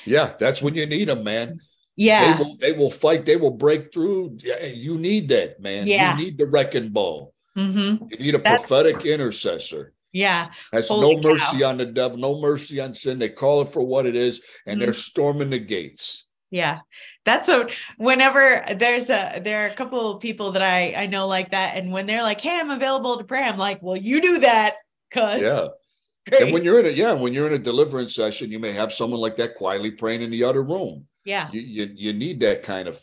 [0.05, 1.59] yeah that's when you need them man
[1.97, 2.37] yeah.
[2.37, 3.25] They will, they will fight.
[3.25, 4.37] They will break through.
[4.63, 5.87] You need that, man.
[5.87, 6.15] Yeah.
[6.15, 7.33] You need the wrecking ball.
[7.57, 8.05] Mm-hmm.
[8.11, 9.93] You need a That's, prophetic intercessor.
[10.13, 10.49] Yeah.
[10.71, 11.69] Has Holy no mercy cow.
[11.69, 13.19] on the devil, no mercy on sin.
[13.19, 14.85] They call it for what it is, and mm-hmm.
[14.85, 16.25] they're storming the gates.
[16.51, 16.79] Yeah.
[17.28, 17.67] That's a
[17.97, 21.75] whenever there's a there are a couple of people that I I know like that.
[21.78, 24.75] And when they're like, hey, I'm available to pray, I'm like, well, you do that
[25.09, 25.67] because yeah
[26.30, 26.41] great.
[26.43, 28.91] And when you're in a yeah, when you're in a deliverance session, you may have
[28.91, 31.05] someone like that quietly praying in the other room.
[31.25, 31.49] yeah.
[31.51, 32.99] You you, you need that kind of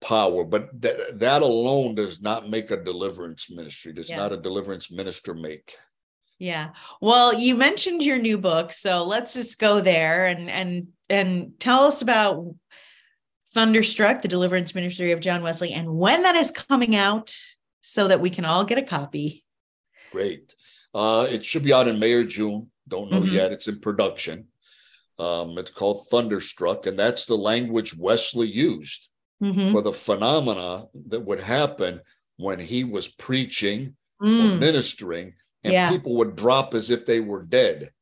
[0.00, 3.92] power, but that that alone does not make a deliverance ministry.
[3.92, 4.16] Does Yeah.
[4.16, 5.76] not a deliverance minister make.
[6.38, 6.70] Yeah.
[7.00, 11.84] Well, you mentioned your new book, so let's just go there and and and tell
[11.84, 12.54] us about
[13.54, 17.34] Thunderstruck, the deliverance ministry of John Wesley, and when that is coming out
[17.82, 19.44] so that we can all get a copy.
[20.10, 20.54] Great.
[20.92, 22.70] Uh, it should be out in May or June.
[22.88, 23.32] Don't know Mhm.
[23.32, 23.52] yet.
[23.52, 24.48] It's in production.
[25.18, 29.08] Um, it's called Thunderstruck, and that's the language Wesley used
[29.40, 29.70] Mhm.
[29.70, 32.00] for the phenomena that would happen
[32.36, 35.90] when he was preaching or Mm, ministering, and Yeah.
[35.90, 37.92] people would drop as if they were dead.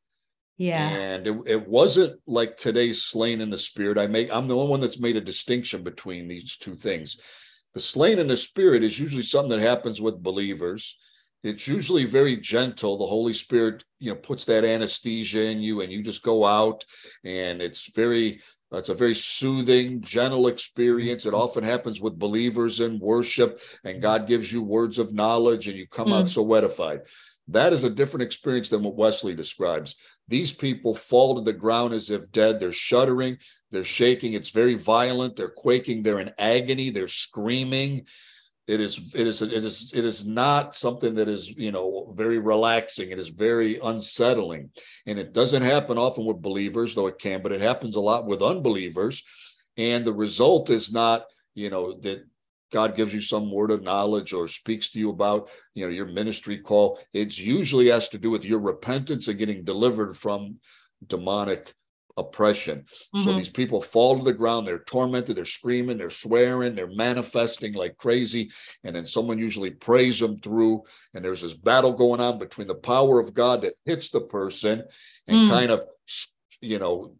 [0.56, 0.88] Yeah.
[0.88, 3.98] And it, it wasn't like today's slain in the spirit.
[3.98, 7.16] I make I'm the only one that's made a distinction between these two things.
[7.74, 10.96] The slain in the spirit is usually something that happens with believers.
[11.42, 12.98] It's usually very gentle.
[12.98, 16.84] The Holy Spirit, you know, puts that anesthesia in you, and you just go out,
[17.24, 18.40] and it's very
[18.78, 21.26] it's a very soothing, gentle experience.
[21.26, 21.42] It mm-hmm.
[21.42, 25.86] often happens with believers in worship, and God gives you words of knowledge, and you
[25.86, 26.30] come out mm.
[26.30, 27.00] so edified.
[27.48, 29.96] That is a different experience than what Wesley describes.
[30.28, 32.60] These people fall to the ground as if dead.
[32.60, 33.38] They're shuddering,
[33.70, 34.34] they're shaking.
[34.34, 35.36] It's very violent.
[35.36, 36.02] They're quaking.
[36.02, 36.90] They're in agony.
[36.90, 38.06] They're screaming.
[38.68, 42.38] It is, it is, it is, it is not something that is, you know, very
[42.38, 43.10] relaxing.
[43.10, 44.70] It is very unsettling.
[45.04, 48.26] And it doesn't happen often with believers, though it can, but it happens a lot
[48.26, 49.24] with unbelievers.
[49.76, 51.24] And the result is not,
[51.54, 52.24] you know, that
[52.72, 56.06] God gives you some word of knowledge or speaks to you about, you know, your
[56.06, 56.98] ministry call.
[57.12, 60.58] It's usually has to do with your repentance and getting delivered from
[61.06, 61.74] demonic
[62.18, 62.84] oppression.
[63.16, 63.36] So Mhm.
[63.36, 67.96] these people fall to the ground, they're tormented, they're screaming, they're swearing, they're manifesting like
[67.96, 68.50] crazy.
[68.84, 70.82] And then someone usually prays them through.
[71.14, 74.84] And there's this battle going on between the power of God that hits the person
[75.26, 75.48] and Mm.
[75.48, 75.84] kind of,
[76.60, 77.16] you know,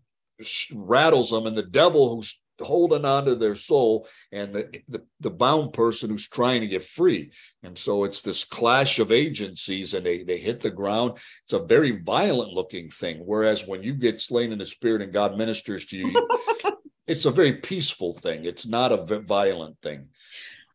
[0.75, 5.31] rattles them, and the devil who's holding on to their soul and the, the the
[5.31, 7.33] bound person who's trying to get free.
[7.63, 11.19] And so it's this clash of agencies and they they hit the ground.
[11.45, 13.23] It's a very violent looking thing.
[13.25, 16.29] Whereas when you get slain in the spirit and god ministers to you
[17.07, 18.45] it's a very peaceful thing.
[18.45, 20.09] It's not a violent thing.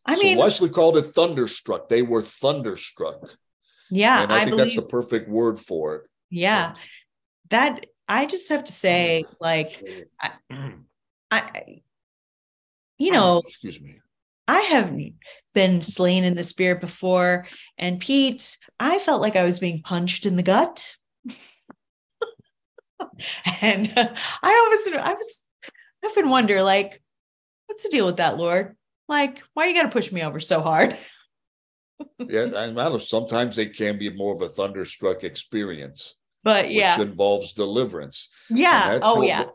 [0.05, 1.89] I so mean, wesley called it thunderstruck.
[1.89, 3.35] They were thunderstruck.
[3.89, 6.01] Yeah, and i, I, think believe, that's the perfect word for it.
[6.29, 6.73] Yeah.
[7.49, 9.83] That I just have to say, like,
[10.21, 10.31] I,
[12.97, 13.99] you know, excuse me
[14.47, 14.95] I have
[15.53, 17.47] been slain in the spirit before.
[17.77, 20.95] And Pete, I felt like I was being punched in the gut.
[23.61, 24.07] and uh,
[24.41, 25.49] I always, I was,
[26.03, 27.01] I often wonder, like,
[27.65, 28.77] what's the deal with that, Lord?
[29.09, 30.97] Like, why you got to push me over so hard?
[32.19, 36.97] yeah I don't know, sometimes they can be more of a thunderstruck experience But yeah,
[36.97, 38.29] which involves deliverance.
[38.49, 38.99] Yeah.
[39.01, 39.45] Oh, yeah.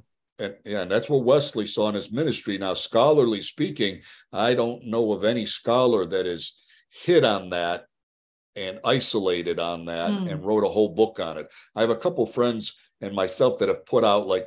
[0.43, 2.59] And yeah, and that's what Wesley saw in his ministry.
[2.59, 4.01] Now, scholarly speaking,
[4.33, 6.55] I don't know of any scholar that has
[6.91, 7.85] hit on that
[8.57, 10.27] and isolated on that Hmm.
[10.29, 11.49] and wrote a whole book on it.
[11.77, 14.47] I have a couple friends and myself that have put out like,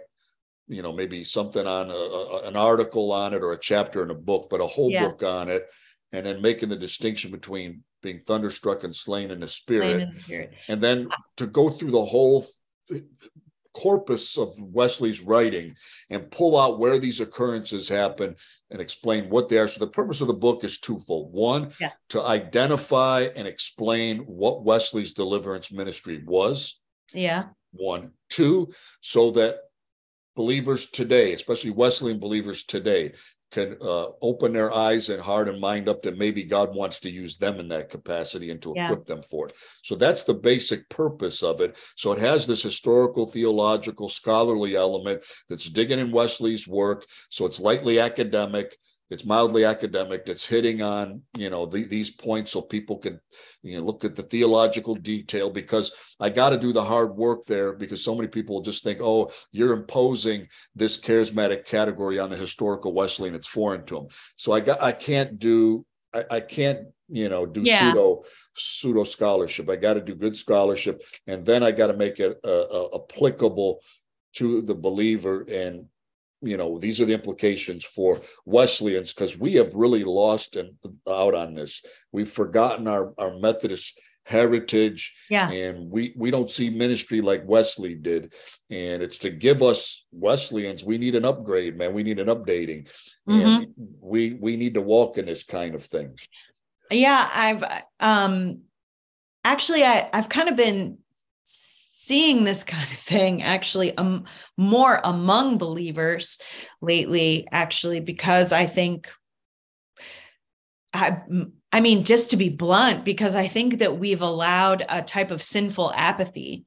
[0.68, 4.12] you know, maybe something on a, a- an article on it or a chapter in
[4.12, 5.08] a book, but a whole Yeah.
[5.08, 5.66] book on it,
[6.12, 10.18] and then making the distinction between being thunderstruck and slain in the spirit in the
[10.18, 10.54] spirit.
[10.68, 12.46] and then to go through the whole
[13.76, 15.76] corpus of Wesley's writing
[16.10, 18.36] and pull out where these occurrences happen
[18.72, 19.68] and explain what they are.
[19.68, 21.34] So the purpose of the book is twofold.
[21.34, 21.92] One, Yeah.
[22.10, 26.80] to identify and explain what Wesley's deliverance ministry was.
[27.14, 27.50] Yeah.
[27.74, 29.58] One, two, so that
[30.36, 33.14] believers today, especially Wesleyan believers today,
[33.52, 37.10] can uh, open their eyes and heart and mind up that maybe God wants to
[37.10, 38.86] use them in that capacity and to Yeah.
[38.92, 39.54] equip them for it.
[39.84, 41.78] So that's the basic purpose of it.
[41.96, 47.06] So it has this historical, theological, scholarly element that's digging in Wesley's work.
[47.30, 48.78] So it's lightly academic.
[49.10, 50.24] It's mildly academic.
[50.28, 53.20] it's hitting on you know the, these points so people can
[53.62, 57.46] you know look at the theological detail because I got to do the hard work
[57.46, 62.36] there because so many people just think oh you're imposing this charismatic category on the
[62.36, 63.36] historical Wesleyan.
[63.36, 64.08] It's foreign to them.
[64.38, 67.80] So I got I can't do I, I can't you know do Yeah.
[67.80, 68.24] pseudo
[68.56, 69.70] pseudo scholarship.
[69.70, 72.90] I got to do good scholarship, and then I got to make it uh, uh,
[73.00, 73.80] applicable
[74.38, 75.46] to the believer.
[75.48, 75.88] And
[76.46, 80.72] you know these are the implications for Wesleyans because we have really lost and
[81.10, 81.84] out on this.
[82.12, 85.52] We've forgotten our our Methodist heritage Yeah.
[85.52, 88.34] and we we don't see ministry like Wesley did.
[88.72, 91.94] And it's to give us Wesleyans we need an upgrade man.
[91.94, 92.88] We need an updating.
[93.28, 93.68] And
[94.02, 96.16] we we need to walk in this kind of thing.
[96.90, 97.64] Yeah, I've
[98.00, 98.62] um
[99.44, 100.98] actually I I've kind of been
[102.06, 104.26] seeing this kind of thing actually um,
[104.58, 106.40] more among believers
[106.82, 109.10] lately, actually, because I think
[110.94, 111.22] I,
[111.74, 115.42] I mean, just to be blunt, because I think that we've allowed a type of
[115.42, 116.64] sinful apathy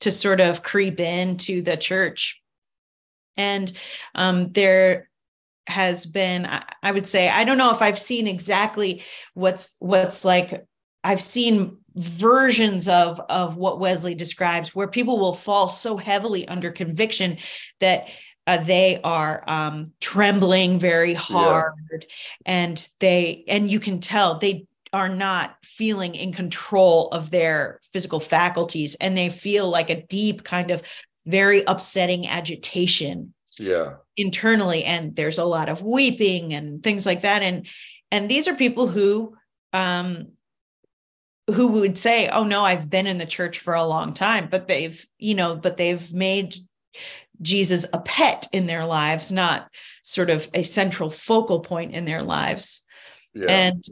[0.00, 2.40] to sort of creep into the church.
[3.36, 3.70] And
[4.14, 5.10] um, there
[5.66, 6.48] has been,
[6.82, 9.02] I would say, I don't know if I've seen exactly
[9.34, 10.64] what's what's like.
[11.04, 16.70] I've seen versions of of what Wesley describes, where people will fall so heavily under
[16.70, 17.38] conviction
[17.80, 18.06] that
[18.46, 21.74] uh, they are um, trembling very hard.
[21.90, 22.06] Yeah.
[22.46, 28.20] and they and you can tell they are not feeling in control of their physical
[28.20, 30.82] faculties and they feel like a deep kind of
[31.26, 33.96] very upsetting agitation yeah.
[34.16, 37.42] internally and there's a lot of weeping and things like that.
[37.42, 37.66] And
[38.10, 39.36] and these are people who
[39.74, 40.28] um
[41.52, 44.68] who would say oh no i've been in the church for a long time but
[44.68, 46.56] they've you know but they've made
[47.40, 49.70] Jesus a pet in their lives, not
[50.02, 52.84] sort of a central focal point in their lives.
[53.34, 53.46] Yeah.
[53.48, 53.84] And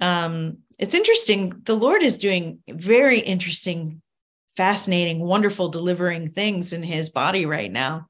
[0.00, 1.60] um, it's interesting.
[1.64, 4.02] The Lord is doing very interesting,
[4.56, 8.08] fascinating, wonderful, delivering things in his body right now.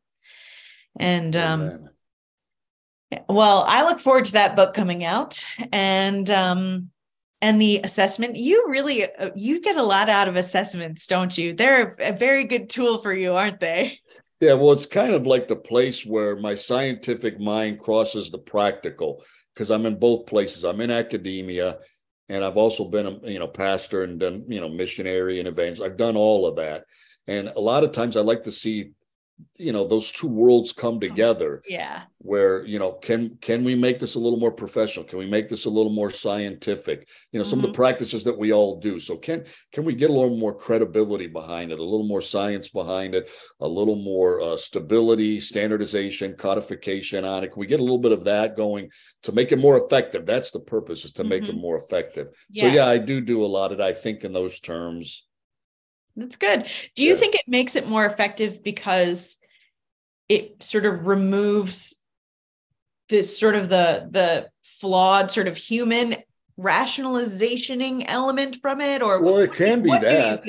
[0.98, 1.84] And um,
[3.28, 5.44] well, I look forward to that book coming out.
[5.72, 6.90] And um,
[7.42, 11.54] and the assessment you really uh, you get a lot out of assessments don't you?
[11.54, 14.00] They're a very good tool for you aren't they?
[14.40, 19.22] Yeah, well, it's kind of like the place where my scientific mind crosses the practical
[19.54, 20.64] because I'm in both places.
[20.64, 21.76] I'm in academia,
[22.30, 25.80] and I've also been a you know pastor and done you know missionary and events
[25.80, 26.84] I've done all of that,
[27.26, 28.92] and a lot of times I like to see
[29.58, 33.74] you know those two worlds come oh, together yeah where you know can can we
[33.74, 37.38] make this a little more professional can we make this a little more scientific you
[37.38, 37.50] know mm-hmm.
[37.50, 37.76] some of the mm-hmm.
[37.76, 41.72] practices that we all do so can can we get a little more credibility behind
[41.72, 43.30] it a little more science behind it
[43.60, 48.12] a little more uh, stability standardization codification on it can we get a little bit
[48.12, 48.88] of that going
[49.22, 51.30] to make it more effective that's the purpose is to mm-hmm.
[51.30, 51.60] make it mm-hmm.
[51.60, 52.62] more effective yeah.
[52.62, 55.26] so yeah i do do a lot of it i think in those terms
[56.16, 56.68] that's good.
[56.94, 57.16] Do you yeah.
[57.16, 59.38] think it makes it more effective because
[60.28, 62.00] it sort of removes
[63.08, 66.16] this sort of the the flawed sort of human
[66.58, 69.02] rationalizationing element from it?
[69.02, 70.44] Or well it can be that.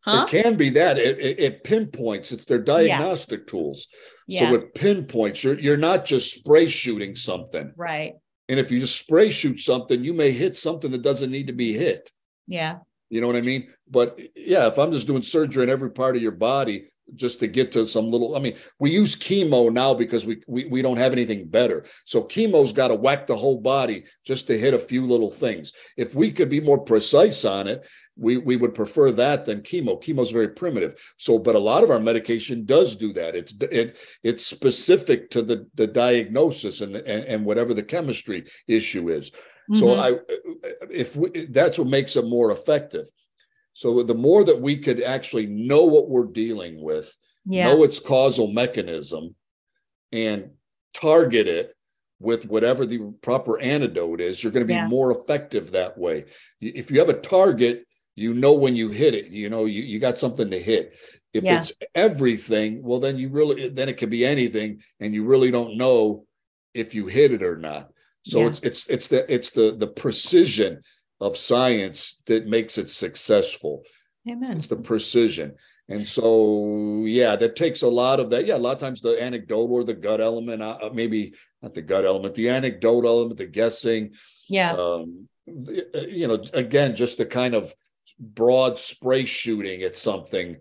[0.00, 0.26] huh?
[0.26, 0.98] it can be that.
[0.98, 2.32] It, it, it pinpoints.
[2.32, 3.50] It's their diagnostic yeah.
[3.50, 3.88] tools
[4.26, 4.40] yeah.
[4.40, 5.44] so it pinpoints.
[5.44, 7.72] You're, you're not just spray shooting something.
[7.76, 8.14] Right.
[8.48, 11.52] And if you just spray shoot something you may hit something that doesn't need to
[11.52, 12.10] be hit.
[12.46, 12.78] Yeah
[13.08, 13.68] you know what I mean?
[13.88, 17.46] But yeah, if I'm just doing surgery in every part of your body just to
[17.46, 20.96] get to some little, I mean, we use chemo now because we we, we don't
[20.96, 21.84] have anything better.
[22.04, 25.72] So chemo's got to whack the whole body just to hit a few little things.
[25.96, 30.02] If we could be more precise on it, we we would prefer that than chemo.
[30.02, 31.14] Chemo's very primitive.
[31.16, 33.36] So, but a lot of our medication does do that.
[33.36, 39.10] It's it it's specific to the the diagnosis and and, and whatever the chemistry issue
[39.10, 39.30] is.
[39.70, 39.78] Mm-hmm.
[39.78, 40.18] So I,
[40.90, 43.06] if we, that's what makes it more effective.
[43.72, 47.14] So the more that we could actually know what we're dealing with,
[47.44, 47.66] yeah.
[47.66, 49.34] know its causal mechanism,
[50.12, 50.50] and
[50.94, 51.76] target it
[52.18, 54.88] with whatever the proper antidote is, you're going to be yeah.
[54.88, 56.24] more effective that way.
[56.60, 57.84] If you have a target,
[58.14, 60.96] you know when you hit it, you know you, you got something to hit.
[61.34, 61.60] If yeah.
[61.60, 65.76] it's everything, well then you really then it could be anything, and you really don't
[65.76, 66.24] know
[66.72, 67.90] if you hit it or not.
[68.26, 68.46] So yeah.
[68.48, 70.82] it's it's it's the it's the the precision
[71.20, 73.82] of science that makes it successful.
[74.28, 74.56] Amen.
[74.56, 75.54] It's the precision.
[75.88, 78.44] And so, yeah, that takes a lot of that.
[78.44, 81.74] Yeah, a lot of times the anecdotal or the gut element, uh, uh maybe not
[81.74, 84.14] the gut element, the anecdotal element, the guessing.
[84.48, 84.72] Yeah.
[84.72, 87.72] Um, uh, you know, again, just the kind of
[88.18, 90.56] broad spray shooting at something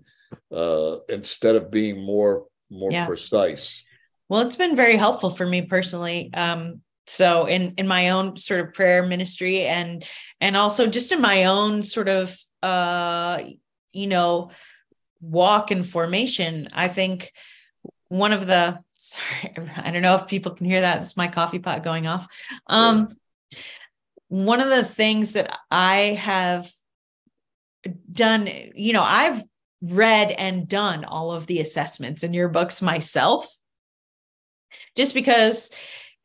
[0.52, 3.08] uh, instead of being more more yeah.
[3.08, 3.84] precise.
[4.30, 6.32] Well, it's been very helpful for me personally.
[6.34, 10.04] Um, so in in my own sort of prayer ministry and
[10.42, 13.42] and also just in my own sort of uh
[13.92, 14.52] you know
[15.22, 17.32] walk and formation i think
[18.08, 21.02] one of the sorry i don't know if people can hear that.
[21.02, 22.28] It's my coffee pot going off.
[22.68, 23.16] Um
[24.28, 26.70] one of the things that i have
[28.12, 29.44] done you know i've
[29.82, 33.48] read and done all of the assessments in your books myself
[34.96, 35.70] just because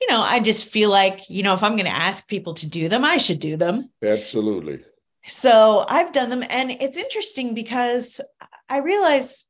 [0.00, 2.66] you know, I just feel like, you know, if I'm going to ask people to
[2.66, 3.90] do them, I should do them.
[4.02, 4.80] Absolutely.
[5.26, 6.42] So I've done them.
[6.48, 8.20] And it's interesting because
[8.68, 9.46] I realize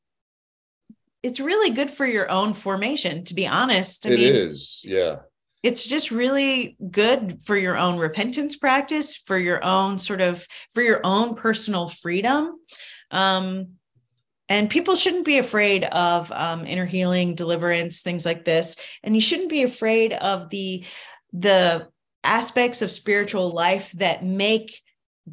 [1.23, 4.07] it's really good for your own formation, to be honest.
[4.07, 5.21] I it mean, is, Yeah.
[5.63, 10.83] It's just really good for your own repentance practice, for your own sort of, for
[10.83, 12.55] your own personal freedom.
[13.11, 13.73] Um,
[14.51, 18.77] and people shouldn't be afraid of um, inner healing deliverance things like this.
[19.03, 20.85] And you shouldn't be afraid of the
[21.33, 21.89] the
[22.25, 24.83] aspects of spiritual life that make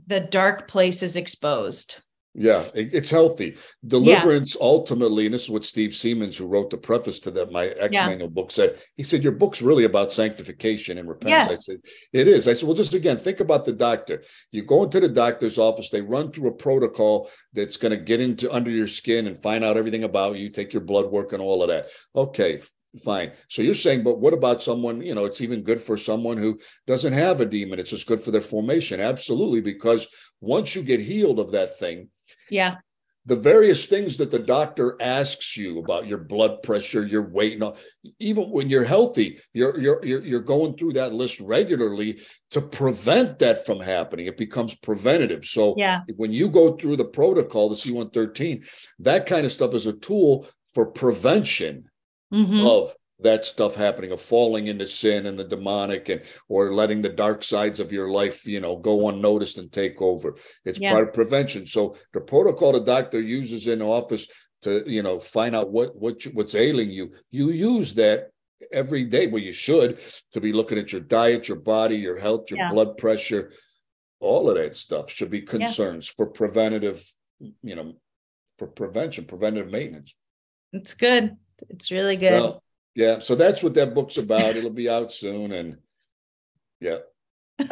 [0.06, 2.02] the dark places exposed
[2.40, 3.58] yeah, it's healthy.
[3.88, 4.64] Deliverance yeah.
[4.64, 7.90] ultimately, and this is what Steve Siemens, who wrote the preface to that, my X
[7.92, 8.08] yeah.
[8.08, 8.78] manual book, said.
[8.96, 11.50] He said, Your book's really about sanctification and repentance.
[11.50, 11.52] Yes.
[11.52, 11.78] I said,
[12.14, 12.48] It is.
[12.48, 14.24] I said, Well, just again, think about the doctor.
[14.52, 18.22] You go into the doctor's office, they run through a protocol that's going to get
[18.22, 21.42] into under your skin and find out everything about you, take your blood work and
[21.42, 21.88] all of that.
[22.16, 22.62] Okay,
[23.04, 23.32] fine.
[23.48, 26.60] So you're saying, but what about someone, you know, it's even good for someone who
[26.86, 27.80] doesn't have a demon.
[27.80, 29.00] It's just good for their formation.
[29.00, 29.62] Absolutely.
[29.62, 30.08] Because
[30.40, 32.10] once you get healed of that thing,
[32.50, 32.76] yeah.
[33.26, 37.64] The various things that the doctor asks you about your blood pressure, your weight, and
[37.64, 37.78] all,
[38.20, 42.22] even when you're healthy, you're, you're you're you're going through that list regularly
[42.52, 44.28] to prevent that from happening.
[44.28, 45.44] It becomes preventative.
[45.44, 46.04] So yeah.
[46.16, 48.66] when you go through the protocol, the C113,
[49.00, 51.90] that kind of stuff is a tool for prevention
[52.34, 52.66] mm-hmm.
[52.66, 57.10] of that stuff happening of falling into sin and the demonic and or letting the
[57.10, 60.36] dark sides of your life you know go unnoticed and take over
[60.66, 60.92] it's yeah.
[60.92, 64.28] part of prevention so the protocol the doctor uses in office
[64.62, 68.30] to you know find out what what what's ailing you you use that
[68.72, 70.00] every day well you should
[70.32, 72.72] to be looking at your diet your body your health your yeah.
[72.72, 73.52] blood pressure
[74.20, 76.14] all of that stuff should be concerns yeah.
[76.18, 77.04] for preventative
[77.40, 77.94] you know
[78.58, 80.16] for prevention preventative maintenance
[80.74, 81.36] it's good
[81.70, 82.64] it's really good well,
[82.98, 84.56] yeah, so that's what that book's about.
[84.56, 85.78] It'll be out soon, and
[86.80, 86.98] yeah.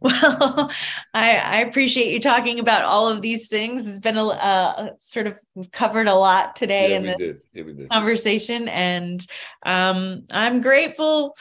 [0.00, 0.70] well,
[1.14, 3.88] I, I appreciate you talking about all of these things.
[3.88, 5.38] It's been a uh, sort of
[5.72, 9.26] covered a lot today yeah, in this yeah, conversation, and
[9.64, 11.34] um, I'm grateful,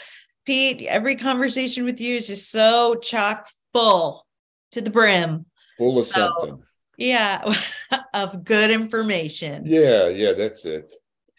[0.45, 0.83] Pete.
[0.83, 4.25] Every conversation with you is just so chock full
[4.71, 5.47] to the brim,
[5.77, 6.63] full of so, something.
[6.97, 7.53] Yeah,
[8.13, 9.63] of good information.
[9.65, 10.93] Yeah, yeah, that's it.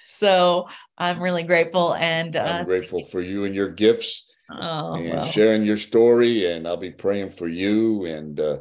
[0.09, 1.95] So I'm really grateful.
[1.95, 5.27] And uh, I'm grateful for you and your gifts oh, and well.
[5.27, 6.51] sharing your story.
[6.51, 8.59] And I'll be praying for you and uh,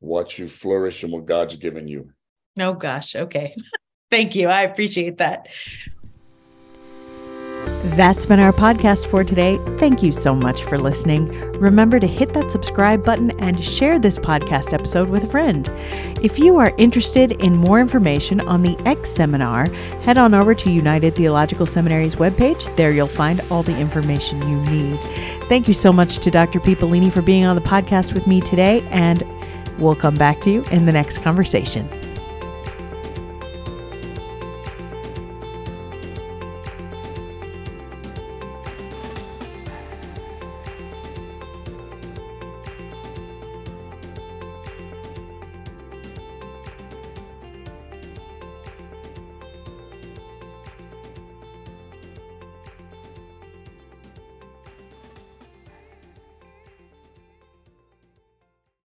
[0.00, 2.10] watch you flourish in what God's given you.
[2.58, 3.16] Oh, gosh.
[3.16, 3.56] Okay.
[4.10, 4.48] Thank you.
[4.48, 5.48] I appreciate that.
[7.94, 9.58] That's been our podcast for today.
[9.78, 11.28] Thank you so much for listening.
[11.52, 15.70] Remember to hit that subscribe button and share this podcast episode with a friend.
[16.20, 19.66] If you are interested in more information on the X Seminar,
[20.02, 22.74] head on over to United Theological Seminary's webpage.
[22.76, 25.00] There you'll find all the information you need.
[25.48, 26.60] Thank you so much to Dr.
[26.60, 29.24] Bellini for being on the podcast with me today, and
[29.78, 31.88] we'll come back to you in the next conversation.